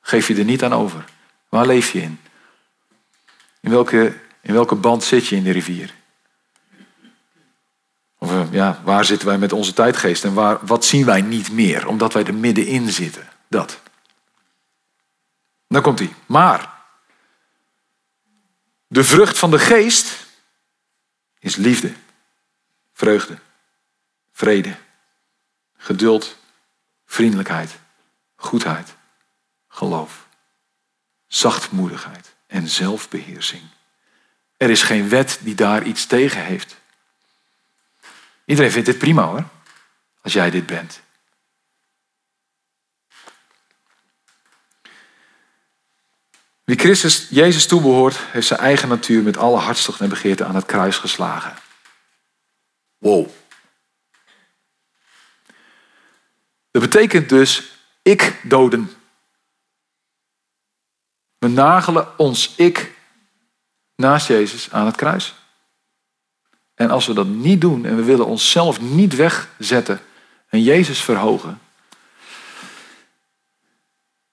Geef 0.00 0.28
je 0.28 0.34
er 0.34 0.44
niet 0.44 0.64
aan 0.64 0.74
over. 0.74 1.04
Waar 1.48 1.66
leef 1.66 1.90
je 1.90 2.02
in? 2.02 2.20
In 3.60 3.70
welke, 3.70 4.14
in 4.40 4.54
welke 4.54 4.74
band 4.74 5.04
zit 5.04 5.26
je 5.26 5.36
in 5.36 5.42
de 5.42 5.50
rivier? 5.50 5.94
Of 8.22 8.30
eh, 8.30 8.52
ja, 8.52 8.80
waar 8.84 9.04
zitten 9.04 9.28
wij 9.28 9.38
met 9.38 9.52
onze 9.52 9.72
tijdgeest 9.72 10.24
en 10.24 10.34
waar, 10.34 10.66
wat 10.66 10.84
zien 10.84 11.04
wij 11.04 11.20
niet 11.20 11.52
meer, 11.52 11.86
omdat 11.86 12.12
wij 12.12 12.24
er 12.24 12.34
middenin 12.34 12.90
zitten? 12.90 13.28
Dat. 13.48 13.80
Dan 15.68 15.82
komt 15.82 15.98
hij. 15.98 16.14
Maar 16.26 16.72
de 18.86 19.04
vrucht 19.04 19.38
van 19.38 19.50
de 19.50 19.58
geest 19.58 20.26
is 21.38 21.56
liefde, 21.56 21.92
vreugde, 22.92 23.38
vrede, 24.32 24.76
geduld, 25.76 26.38
vriendelijkheid, 27.06 27.78
goedheid, 28.34 28.94
geloof, 29.68 30.26
zachtmoedigheid 31.26 32.34
en 32.46 32.68
zelfbeheersing. 32.68 33.62
Er 34.56 34.70
is 34.70 34.82
geen 34.82 35.08
wet 35.08 35.38
die 35.40 35.54
daar 35.54 35.82
iets 35.82 36.06
tegen 36.06 36.44
heeft. 36.44 36.80
Iedereen 38.44 38.70
vindt 38.70 38.86
dit 38.86 38.98
prima 38.98 39.22
hoor, 39.24 39.44
als 40.22 40.32
jij 40.32 40.50
dit 40.50 40.66
bent. 40.66 41.02
Wie 46.64 46.78
Christus 46.78 47.28
Jezus 47.30 47.66
toebehoort, 47.66 48.16
heeft 48.18 48.46
zijn 48.46 48.60
eigen 48.60 48.88
natuur 48.88 49.22
met 49.22 49.36
alle 49.36 49.58
hartstocht 49.58 50.00
en 50.00 50.08
begeerte 50.08 50.44
aan 50.44 50.54
het 50.54 50.66
kruis 50.66 50.96
geslagen. 50.96 51.54
Wow. 52.98 53.28
Dat 56.70 56.82
betekent 56.82 57.28
dus 57.28 57.72
ik 58.02 58.40
doden. 58.42 58.92
We 61.38 61.48
nagelen 61.48 62.18
ons 62.18 62.54
ik 62.56 62.94
naast 63.96 64.26
Jezus 64.26 64.70
aan 64.70 64.86
het 64.86 64.96
kruis. 64.96 65.34
En 66.82 66.90
als 66.90 67.06
we 67.06 67.14
dat 67.14 67.26
niet 67.26 67.60
doen 67.60 67.84
en 67.84 67.96
we 67.96 68.02
willen 68.02 68.26
onszelf 68.26 68.80
niet 68.80 69.16
wegzetten 69.16 70.00
en 70.48 70.62
Jezus 70.62 71.00
verhogen. 71.00 71.60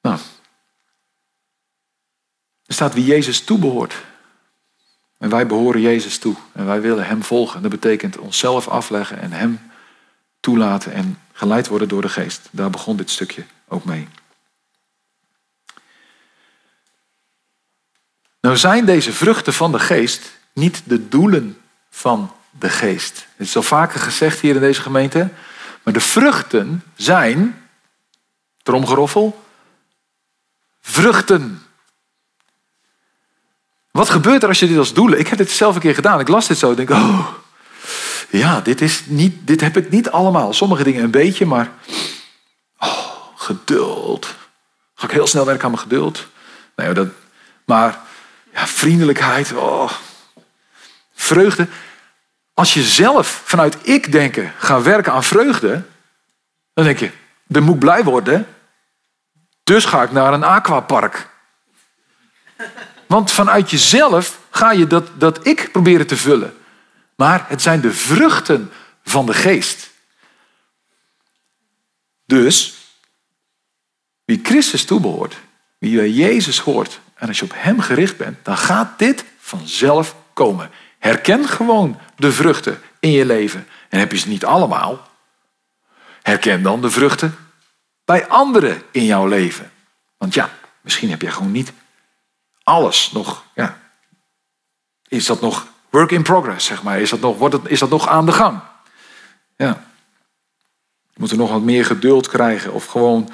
Nou, 0.02 0.20
er 2.66 2.74
staat 2.74 2.94
wie 2.94 3.06
Jezus 3.06 3.42
toebehoort. 3.42 3.94
En 5.18 5.30
wij 5.30 5.48
behoren 5.48 5.82
Jezus 5.82 6.18
toe. 6.18 6.36
En 6.52 6.66
wij 6.66 6.82
willen 6.82 7.06
Hem 7.06 7.24
volgen. 7.24 7.62
Dat 7.62 7.72
betekent 7.72 8.18
onszelf 8.18 8.68
afleggen 8.68 9.20
en 9.20 9.32
Hem 9.32 9.72
toelaten 10.40 10.94
en 10.94 11.20
geleid 11.34 11.68
worden 11.68 11.88
door 11.88 12.02
de 12.02 12.10
geest. 12.10 12.48
Daar 12.52 12.70
begon 12.70 12.98
dit 12.98 13.10
stukje 13.10 13.46
ook 13.68 13.86
mee. 13.86 14.08
Nou 18.42 18.58
zijn 18.58 18.86
deze 18.86 19.14
vruchten 19.14 19.54
van 19.54 19.72
de 19.72 19.80
geest 19.80 20.40
niet 20.54 20.82
de 20.86 21.08
doelen 21.10 21.58
van 21.90 22.34
de 22.52 22.70
geest. 22.70 23.28
Het 23.36 23.48
is 23.48 23.56
al 23.56 23.64
vaker 23.64 24.00
gezegd 24.00 24.40
hier 24.40 24.56
in 24.56 24.62
deze 24.62 24.82
gemeente. 24.82 25.30
Maar 25.84 25.94
de 25.94 26.00
vruchten 26.00 26.84
zijn, 26.96 27.70
tromgeroffel, 28.64 29.44
vruchten. 30.82 31.62
Wat 33.92 34.10
gebeurt 34.10 34.42
er 34.44 34.48
als 34.48 34.60
je 34.60 34.68
dit 34.68 34.78
als 34.78 34.94
doelen? 34.94 35.20
Ik 35.20 35.28
heb 35.28 35.38
dit 35.38 35.52
zelf 35.52 35.76
een 35.76 35.82
keer 35.82 35.96
gedaan. 35.96 36.20
Ik 36.20 36.28
las 36.28 36.48
dit 36.48 36.58
zo 36.58 36.70
en 36.70 36.76
denk, 36.76 36.90
oh, 36.90 37.28
ja, 38.30 38.62
dit, 38.62 38.82
is 38.82 39.04
niet, 39.06 39.48
dit 39.48 39.62
heb 39.62 39.78
ik 39.78 39.90
niet 39.90 40.10
allemaal. 40.10 40.54
Sommige 40.54 40.84
dingen 40.84 41.04
een 41.04 41.12
beetje, 41.12 41.46
maar 41.46 41.72
oh, 42.80 43.16
geduld. 43.36 44.36
Ga 44.96 45.06
ik 45.06 45.12
heel 45.12 45.28
snel 45.28 45.46
werken 45.46 45.64
aan 45.64 45.72
mijn 45.72 45.84
geduld? 45.84 46.28
Nee, 46.76 46.94
dat, 46.94 47.08
maar 47.66 48.00
ja, 48.54 48.68
vriendelijkheid, 48.68 49.54
oh, 49.54 49.92
vreugde. 51.14 51.68
Als 52.60 52.74
je 52.74 52.84
zelf 52.84 53.42
vanuit 53.46 53.88
ik 53.88 54.12
denken 54.12 54.54
gaat 54.58 54.84
werken 54.84 55.14
aan 55.14 55.24
vreugde, 55.24 55.84
dan 56.74 56.86
denk 56.86 57.00
je, 57.00 57.12
dan 57.48 57.64
moet 57.64 57.80
blij 57.80 58.04
worden. 58.04 58.48
Dus 59.64 59.86
ga 59.86 60.04
ik 60.04 60.12
naar 60.12 60.34
een 60.34 60.44
aquapark. 60.44 61.28
Want 63.08 63.32
vanuit 63.32 63.72
jezelf 63.72 64.40
ga 64.50 64.72
je 64.72 64.88
dat, 64.88 65.10
dat 65.14 65.48
ik 65.48 65.72
proberen 65.72 66.08
te 66.08 66.18
vullen. 66.18 66.58
Maar 67.16 67.46
het 67.48 67.62
zijn 67.62 67.82
de 67.82 67.94
vruchten 67.94 68.72
van 69.04 69.26
de 69.26 69.34
geest. 69.34 69.90
Dus, 72.26 72.76
wie 74.26 74.40
Christus 74.44 74.86
toebehoort, 74.86 75.38
wie 75.78 75.98
bij 75.98 76.10
Jezus 76.10 76.60
hoort, 76.60 77.00
en 77.16 77.28
als 77.28 77.40
je 77.40 77.46
op 77.46 77.54
Hem 77.56 77.80
gericht 77.80 78.18
bent, 78.18 78.46
dan 78.46 78.58
gaat 78.58 79.00
dit 79.00 79.26
vanzelf 79.40 80.16
komen. 80.34 80.72
Herken 81.00 81.48
gewoon 81.48 82.00
de 82.16 82.32
vruchten 82.32 82.82
in 83.00 83.12
je 83.12 83.26
leven. 83.26 83.68
En 83.90 84.00
heb 84.00 84.12
je 84.12 84.18
ze 84.18 84.28
niet 84.28 84.46
allemaal, 84.46 85.08
herken 86.22 86.64
dan 86.64 86.82
de 86.82 86.90
vruchten 86.90 87.36
bij 88.06 88.28
anderen 88.28 88.82
in 88.92 89.06
jouw 89.06 89.28
leven. 89.28 89.72
Want 90.18 90.34
ja, 90.34 90.50
misschien 90.82 91.10
heb 91.10 91.22
je 91.22 91.32
gewoon 91.32 91.52
niet 91.52 91.74
alles 92.64 93.12
nog. 93.12 93.44
Ja, 93.56 93.80
is 95.08 95.26
dat 95.26 95.42
nog 95.42 95.68
work 95.90 96.12
in 96.12 96.24
progress, 96.24 96.66
zeg 96.66 96.84
maar? 96.84 97.00
Is 97.00 97.10
dat 97.10 97.20
nog, 97.20 97.38
wordt 97.38 97.56
het, 97.56 97.68
is 97.68 97.80
dat 97.80 97.90
nog 97.90 98.08
aan 98.08 98.26
de 98.26 98.32
gang? 98.32 98.60
Ja. 99.56 99.88
Er 101.30 101.38
nog 101.38 101.52
wat 101.52 101.62
meer 101.62 101.86
geduld 101.86 102.28
krijgen 102.28 102.74
of 102.74 102.86
gewoon 102.86 103.32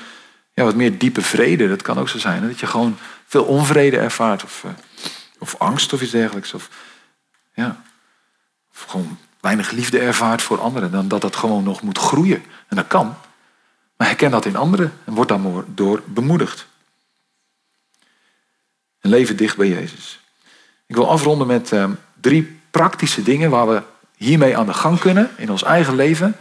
ja, 0.54 0.63
wat 0.63 0.75
meer 0.75 0.97
diepe 0.97 1.21
vrede. 1.21 1.67
Dat 1.67 1.82
kan 1.82 1.99
ook 1.99 2.10
zo 2.10 2.17
zijn. 2.17 2.47
Dat 2.47 2.60
je 2.60 2.67
gewoon 2.67 2.97
veel 3.25 3.43
onvrede 3.43 3.97
ervaart 3.97 4.43
of, 4.43 4.63
uh, 4.65 4.71
of 5.39 5.56
angst 5.58 5.93
of 5.93 6.01
iets 6.01 6.12
dergelijks. 6.12 6.54
Of, 6.54 6.69
ja, 7.55 7.83
of 8.71 8.81
gewoon 8.81 9.17
weinig 9.39 9.71
liefde 9.71 9.99
ervaart 9.99 10.41
voor 10.41 10.61
anderen. 10.61 10.91
Dan 10.91 11.07
dat 11.07 11.21
dat 11.21 11.35
gewoon 11.35 11.63
nog 11.63 11.81
moet 11.81 11.97
groeien. 11.97 12.43
En 12.67 12.75
dat 12.75 12.87
kan. 12.87 13.15
Maar 13.97 14.07
herken 14.07 14.31
dat 14.31 14.45
in 14.45 14.55
anderen 14.55 14.93
en 15.05 15.13
word 15.13 15.27
daar 15.27 15.39
door 15.67 16.01
bemoedigd. 16.05 16.67
Een 18.99 19.09
leven 19.09 19.37
dicht 19.37 19.57
bij 19.57 19.67
Jezus. 19.67 20.19
Ik 20.85 20.95
wil 20.95 21.09
afronden 21.09 21.47
met 21.47 21.71
uh, 21.71 21.89
drie 22.21 22.59
praktische 22.71 23.23
dingen 23.23 23.49
waar 23.49 23.67
we 23.67 23.83
hiermee 24.15 24.57
aan 24.57 24.65
de 24.65 24.73
gang 24.73 24.99
kunnen 24.99 25.31
in 25.37 25.51
ons 25.51 25.63
eigen 25.63 25.95
leven. 25.95 26.35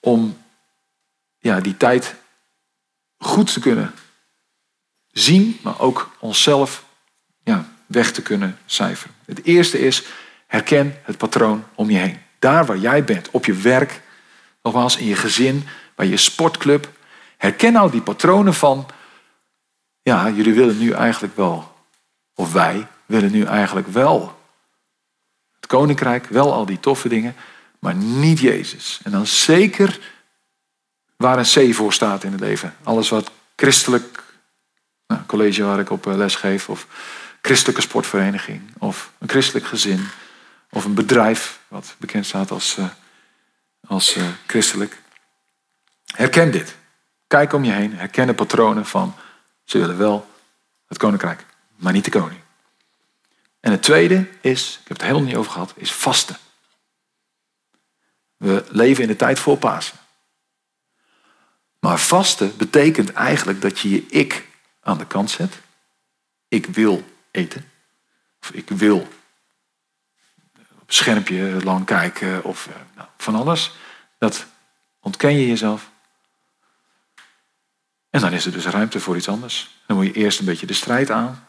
Om 0.00 0.38
ja, 1.38 1.60
die 1.60 1.76
tijd 1.76 2.14
goed 3.18 3.52
te 3.52 3.60
kunnen 3.60 3.94
zien, 5.10 5.58
maar 5.62 5.80
ook 5.80 6.10
onszelf 6.18 6.84
ja, 7.42 7.68
weg 7.92 8.12
te 8.12 8.22
kunnen 8.22 8.58
cijferen. 8.66 9.14
Het 9.24 9.44
eerste 9.44 9.78
is, 9.78 10.04
herken 10.46 10.98
het 11.02 11.16
patroon 11.18 11.64
om 11.74 11.90
je 11.90 11.98
heen. 11.98 12.18
Daar 12.38 12.66
waar 12.66 12.78
jij 12.78 13.04
bent, 13.04 13.30
op 13.30 13.44
je 13.44 13.54
werk, 13.54 14.00
nogmaals 14.62 14.96
in 14.96 15.06
je 15.06 15.16
gezin, 15.16 15.66
bij 15.94 16.06
je 16.06 16.16
sportclub. 16.16 16.90
Herken 17.36 17.72
nou 17.72 17.90
die 17.90 18.02
patronen 18.02 18.54
van, 18.54 18.86
ja, 20.02 20.30
jullie 20.30 20.54
willen 20.54 20.78
nu 20.78 20.90
eigenlijk 20.90 21.36
wel, 21.36 21.74
of 22.34 22.52
wij 22.52 22.86
willen 23.06 23.32
nu 23.32 23.44
eigenlijk 23.44 23.88
wel 23.88 24.40
het 25.56 25.66
koninkrijk, 25.66 26.26
wel 26.26 26.52
al 26.52 26.66
die 26.66 26.80
toffe 26.80 27.08
dingen, 27.08 27.34
maar 27.78 27.94
niet 27.94 28.38
Jezus. 28.38 29.00
En 29.04 29.10
dan 29.10 29.26
zeker 29.26 29.98
waar 31.16 31.38
een 31.38 31.70
C 31.70 31.74
voor 31.74 31.92
staat 31.92 32.24
in 32.24 32.32
het 32.32 32.40
leven. 32.40 32.74
Alles 32.82 33.08
wat 33.08 33.30
christelijk, 33.56 34.22
nou, 35.06 35.20
college 35.26 35.64
waar 35.64 35.78
ik 35.78 35.90
op 35.90 36.06
eh, 36.06 36.14
les 36.14 36.34
geef, 36.34 36.68
of 36.68 36.86
christelijke 37.42 37.82
sportvereniging, 37.82 38.62
of 38.78 39.12
een 39.18 39.28
christelijk 39.28 39.66
gezin, 39.66 40.08
of 40.70 40.84
een 40.84 40.94
bedrijf 40.94 41.60
wat 41.68 41.94
bekend 41.98 42.26
staat 42.26 42.50
als, 42.50 42.76
uh, 42.78 42.88
als 43.86 44.16
uh, 44.16 44.28
christelijk. 44.46 45.00
Herken 46.06 46.50
dit. 46.50 46.76
Kijk 47.26 47.52
om 47.52 47.64
je 47.64 47.72
heen, 47.72 47.96
herken 47.96 48.26
de 48.26 48.34
patronen 48.34 48.86
van 48.86 49.14
ze 49.64 49.78
willen 49.78 49.98
wel 49.98 50.30
het 50.86 50.98
koninkrijk, 50.98 51.44
maar 51.76 51.92
niet 51.92 52.04
de 52.04 52.10
koning. 52.10 52.40
En 53.60 53.70
het 53.70 53.82
tweede 53.82 54.28
is, 54.40 54.78
ik 54.82 54.88
heb 54.88 54.96
het 54.96 55.06
helemaal 55.06 55.26
niet 55.26 55.36
over 55.36 55.52
gehad, 55.52 55.72
is 55.76 55.92
vasten. 55.92 56.36
We 58.36 58.64
leven 58.68 59.02
in 59.02 59.08
de 59.08 59.16
tijd 59.16 59.38
voor 59.38 59.56
Pasen. 59.56 59.98
Maar 61.78 61.98
vasten 61.98 62.56
betekent 62.56 63.12
eigenlijk 63.12 63.60
dat 63.60 63.78
je 63.78 63.90
je 63.90 64.06
ik 64.06 64.48
aan 64.80 64.98
de 64.98 65.06
kant 65.06 65.30
zet. 65.30 65.60
Ik 66.48 66.66
wil 66.66 67.04
eten. 67.32 67.70
Of 68.40 68.50
ik 68.50 68.68
wil 68.68 68.98
op 70.56 70.88
een 70.88 70.94
schermpje 70.94 71.64
lang 71.64 71.86
kijken 71.86 72.44
of 72.44 72.66
eh, 72.66 72.74
nou, 72.96 73.08
van 73.16 73.34
alles. 73.34 73.72
Dat 74.18 74.46
ontken 75.00 75.32
je 75.32 75.46
jezelf. 75.46 75.90
En 78.10 78.20
dan 78.20 78.32
is 78.32 78.46
er 78.46 78.52
dus 78.52 78.66
ruimte 78.66 79.00
voor 79.00 79.16
iets 79.16 79.28
anders. 79.28 79.80
Dan 79.86 79.96
moet 79.96 80.06
je 80.06 80.12
eerst 80.12 80.38
een 80.38 80.44
beetje 80.44 80.66
de 80.66 80.72
strijd 80.72 81.10
aan. 81.10 81.46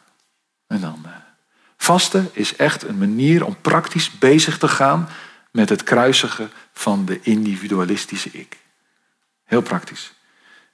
En 0.67 0.81
dan. 0.81 1.03
Uh, 1.05 1.11
vasten 1.77 2.29
is 2.33 2.55
echt 2.55 2.83
een 2.83 2.97
manier 2.97 3.45
om 3.45 3.61
praktisch 3.61 4.17
bezig 4.17 4.57
te 4.57 4.67
gaan 4.67 5.09
met 5.51 5.69
het 5.69 5.83
kruisigen 5.83 6.51
van 6.73 7.05
de 7.05 7.19
individualistische 7.21 8.29
ik. 8.31 8.57
Heel 9.43 9.61
praktisch. 9.61 10.13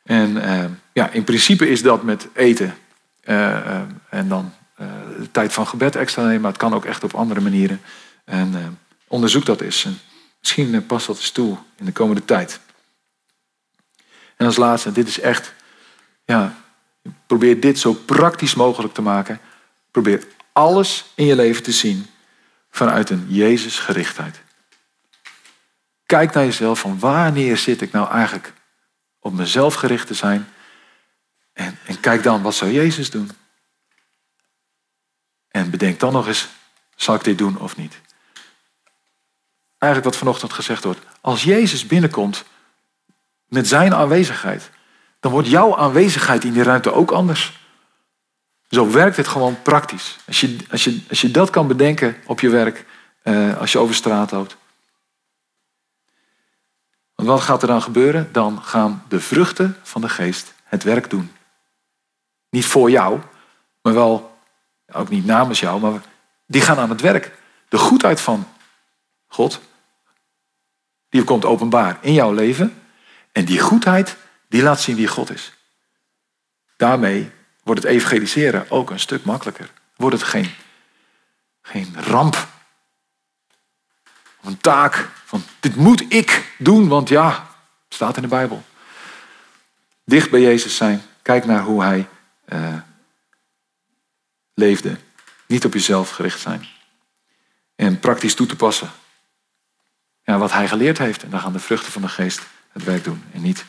En 0.04 0.36
uh, 0.36 0.66
ja, 0.94 1.10
in 1.10 1.24
principe 1.24 1.70
is 1.70 1.82
dat 1.82 2.04
met 2.04 2.28
eten 2.34 2.78
en 4.10 4.28
dan 4.28 4.54
de 5.20 5.32
tijd 5.32 5.54
van 5.54 5.68
gebed 5.68 5.96
extra 5.96 6.24
nemen, 6.24 6.42
maar 6.42 6.52
het 6.52 6.60
kan 6.60 6.74
ook 6.74 6.86
echt 6.86 7.04
op 7.04 7.14
andere 7.14 7.42
manieren. 7.42 7.82
En 8.26 8.80
onderzoek 9.08 9.46
dat 9.46 9.62
eens. 9.62 9.86
En 9.86 10.00
misschien 10.40 10.86
past 10.86 11.08
dat 11.08 11.18
eens 11.18 11.32
toe 11.32 11.58
in 11.76 11.86
de 11.86 11.92
komende 11.92 12.26
tijd. 12.26 12.60
En 14.36 14.46
als 14.46 14.56
laatste, 14.56 14.92
dit 14.92 15.08
is 15.08 15.20
echt, 15.20 15.54
ja, 16.26 16.56
probeer 17.28 17.60
dit 17.60 17.80
zo 17.80 17.94
praktisch 17.94 18.56
mogelijk 18.56 18.94
te 18.94 19.02
maken. 19.02 19.40
Probeer 19.92 20.24
alles 20.52 21.06
in 21.16 21.26
je 21.26 21.36
leven 21.36 21.64
te 21.64 21.72
zien 21.72 22.06
vanuit 22.72 23.10
een 23.10 23.26
Jezusgerichtheid. 23.28 24.42
Kijk 26.06 26.34
naar 26.34 26.46
jezelf 26.46 26.80
van 26.80 27.00
wanneer 27.00 27.58
zit 27.58 27.82
ik 27.82 27.92
nou 27.92 28.12
eigenlijk 28.12 28.54
op 29.20 29.34
mezelf 29.34 29.74
gericht 29.74 30.08
te 30.08 30.14
zijn. 30.14 30.48
En, 31.54 31.78
en 31.86 32.00
kijk 32.00 32.24
dan, 32.24 32.42
wat 32.42 32.56
zou 32.56 32.72
Jezus 32.72 33.10
doen? 33.10 33.32
En 35.52 35.70
bedenk 35.70 36.00
dan 36.00 36.14
nog 36.14 36.28
eens, 36.28 36.48
zal 36.96 37.16
ik 37.16 37.24
dit 37.24 37.38
doen 37.38 37.60
of 37.60 37.78
niet? 37.78 38.02
Eigenlijk 39.78 40.12
wat 40.12 40.22
vanochtend 40.22 40.54
gezegd 40.54 40.84
wordt. 40.84 41.00
Als 41.22 41.44
Jezus 41.44 41.86
binnenkomt 41.86 42.44
met 43.48 43.68
zijn 43.68 43.94
aanwezigheid, 43.94 44.70
dan 45.20 45.32
wordt 45.32 45.48
jouw 45.48 45.76
aanwezigheid 45.76 46.44
in 46.44 46.54
die 46.54 46.64
ruimte 46.64 46.94
ook 46.94 47.12
anders. 47.12 47.60
Zo 48.70 48.92
werkt 48.92 49.18
het 49.18 49.28
gewoon 49.28 49.62
praktisch. 49.62 50.18
Als 50.28 50.40
je, 50.40 50.58
als 50.72 50.84
je, 50.84 51.02
als 51.10 51.22
je 51.22 51.32
dat 51.32 51.50
kan 51.50 51.68
bedenken 51.68 52.16
op 52.26 52.40
je 52.40 52.50
werk, 52.50 52.86
eh, 53.22 53.58
als 53.58 53.72
je 53.72 53.78
over 53.78 53.96
straat 53.96 54.32
loopt. 54.32 54.58
Want 57.16 57.28
wat 57.28 57.42
gaat 57.42 57.62
er 57.62 57.68
dan 57.68 57.82
gebeuren? 57.82 58.30
Dan 58.32 58.64
gaan 58.64 59.04
de 59.08 59.20
vruchten 59.20 59.78
van 59.84 60.02
de 60.02 60.10
geest 60.10 60.54
het 60.64 60.84
werk 60.84 61.10
doen. 61.10 61.32
Niet 62.50 62.66
voor 62.66 62.90
jou, 62.90 63.20
maar 63.82 63.94
wel, 63.94 64.39
ook 64.92 65.10
niet 65.10 65.26
namens 65.26 65.60
jou, 65.60 65.80
maar 65.80 66.02
die 66.46 66.62
gaan 66.62 66.78
aan 66.78 66.90
het 66.90 67.02
werk. 67.02 67.32
De 67.68 67.78
goedheid 67.78 68.22
van 68.22 68.48
God. 69.28 69.62
Die 71.10 71.24
komt 71.24 71.46
openbaar 71.46 71.98
in 72.02 72.14
jouw 72.14 72.34
leven. 72.34 72.82
En 73.32 73.46
die 73.46 73.60
goedheid, 73.60 74.16
die 74.48 74.62
laat 74.62 74.82
zien 74.82 74.96
wie 74.96 75.08
God 75.08 75.32
is. 75.32 75.54
Daarmee 76.78 77.32
wordt 77.64 77.84
het 77.84 77.92
evangeliseren 77.92 78.72
ook 78.72 78.90
een 78.90 79.00
stuk 79.00 79.24
makkelijker. 79.24 79.72
Wordt 79.96 80.16
het 80.16 80.26
geen, 80.26 80.52
geen 81.62 81.96
ramp. 81.98 82.48
Een 84.42 84.58
taak 84.58 85.10
van 85.26 85.44
dit 85.60 85.76
moet 85.76 86.14
ik 86.14 86.56
doen, 86.58 86.88
want 86.88 87.10
ja, 87.10 87.48
staat 87.90 88.16
in 88.16 88.22
de 88.22 88.28
Bijbel. 88.28 88.64
Dicht 90.06 90.30
bij 90.30 90.42
Jezus 90.42 90.76
zijn. 90.76 91.02
Kijk 91.22 91.46
naar 91.46 91.62
hoe 91.62 91.84
hij 91.84 92.08
uh, 92.48 92.74
leefde. 94.60 94.98
Niet 95.48 95.66
op 95.66 95.74
jezelf 95.74 96.10
gericht 96.10 96.40
zijn. 96.40 96.66
En 97.76 98.00
praktisch 98.00 98.36
toe 98.36 98.48
te 98.48 98.56
passen. 98.56 98.92
Ja, 100.24 100.38
wat 100.38 100.52
hij 100.52 100.68
geleerd 100.68 100.98
heeft. 100.98 101.24
En 101.24 101.30
dan 101.30 101.40
gaan 101.40 101.54
de 101.54 101.60
vruchten 101.60 101.92
van 101.92 102.02
de 102.02 102.08
geest 102.08 102.42
het 102.72 102.84
werk 102.84 103.04
doen. 103.04 103.24
En 103.34 103.42
niet 103.42 103.66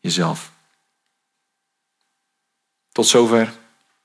jezelf. 0.00 0.52
Tot 2.92 3.06
zover. 3.06 3.52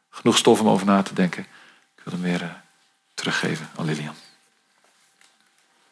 Genoeg 0.09 0.38
stof 0.38 0.59
om 0.59 0.69
over 0.69 0.86
na 0.86 1.01
te 1.01 1.13
denken. 1.13 1.43
Ik 1.95 2.03
wil 2.03 2.13
hem 2.13 2.21
weer 2.21 2.41
uh, 2.41 2.49
teruggeven 3.13 3.69
aan 3.75 3.86
Lilian. 3.86 4.15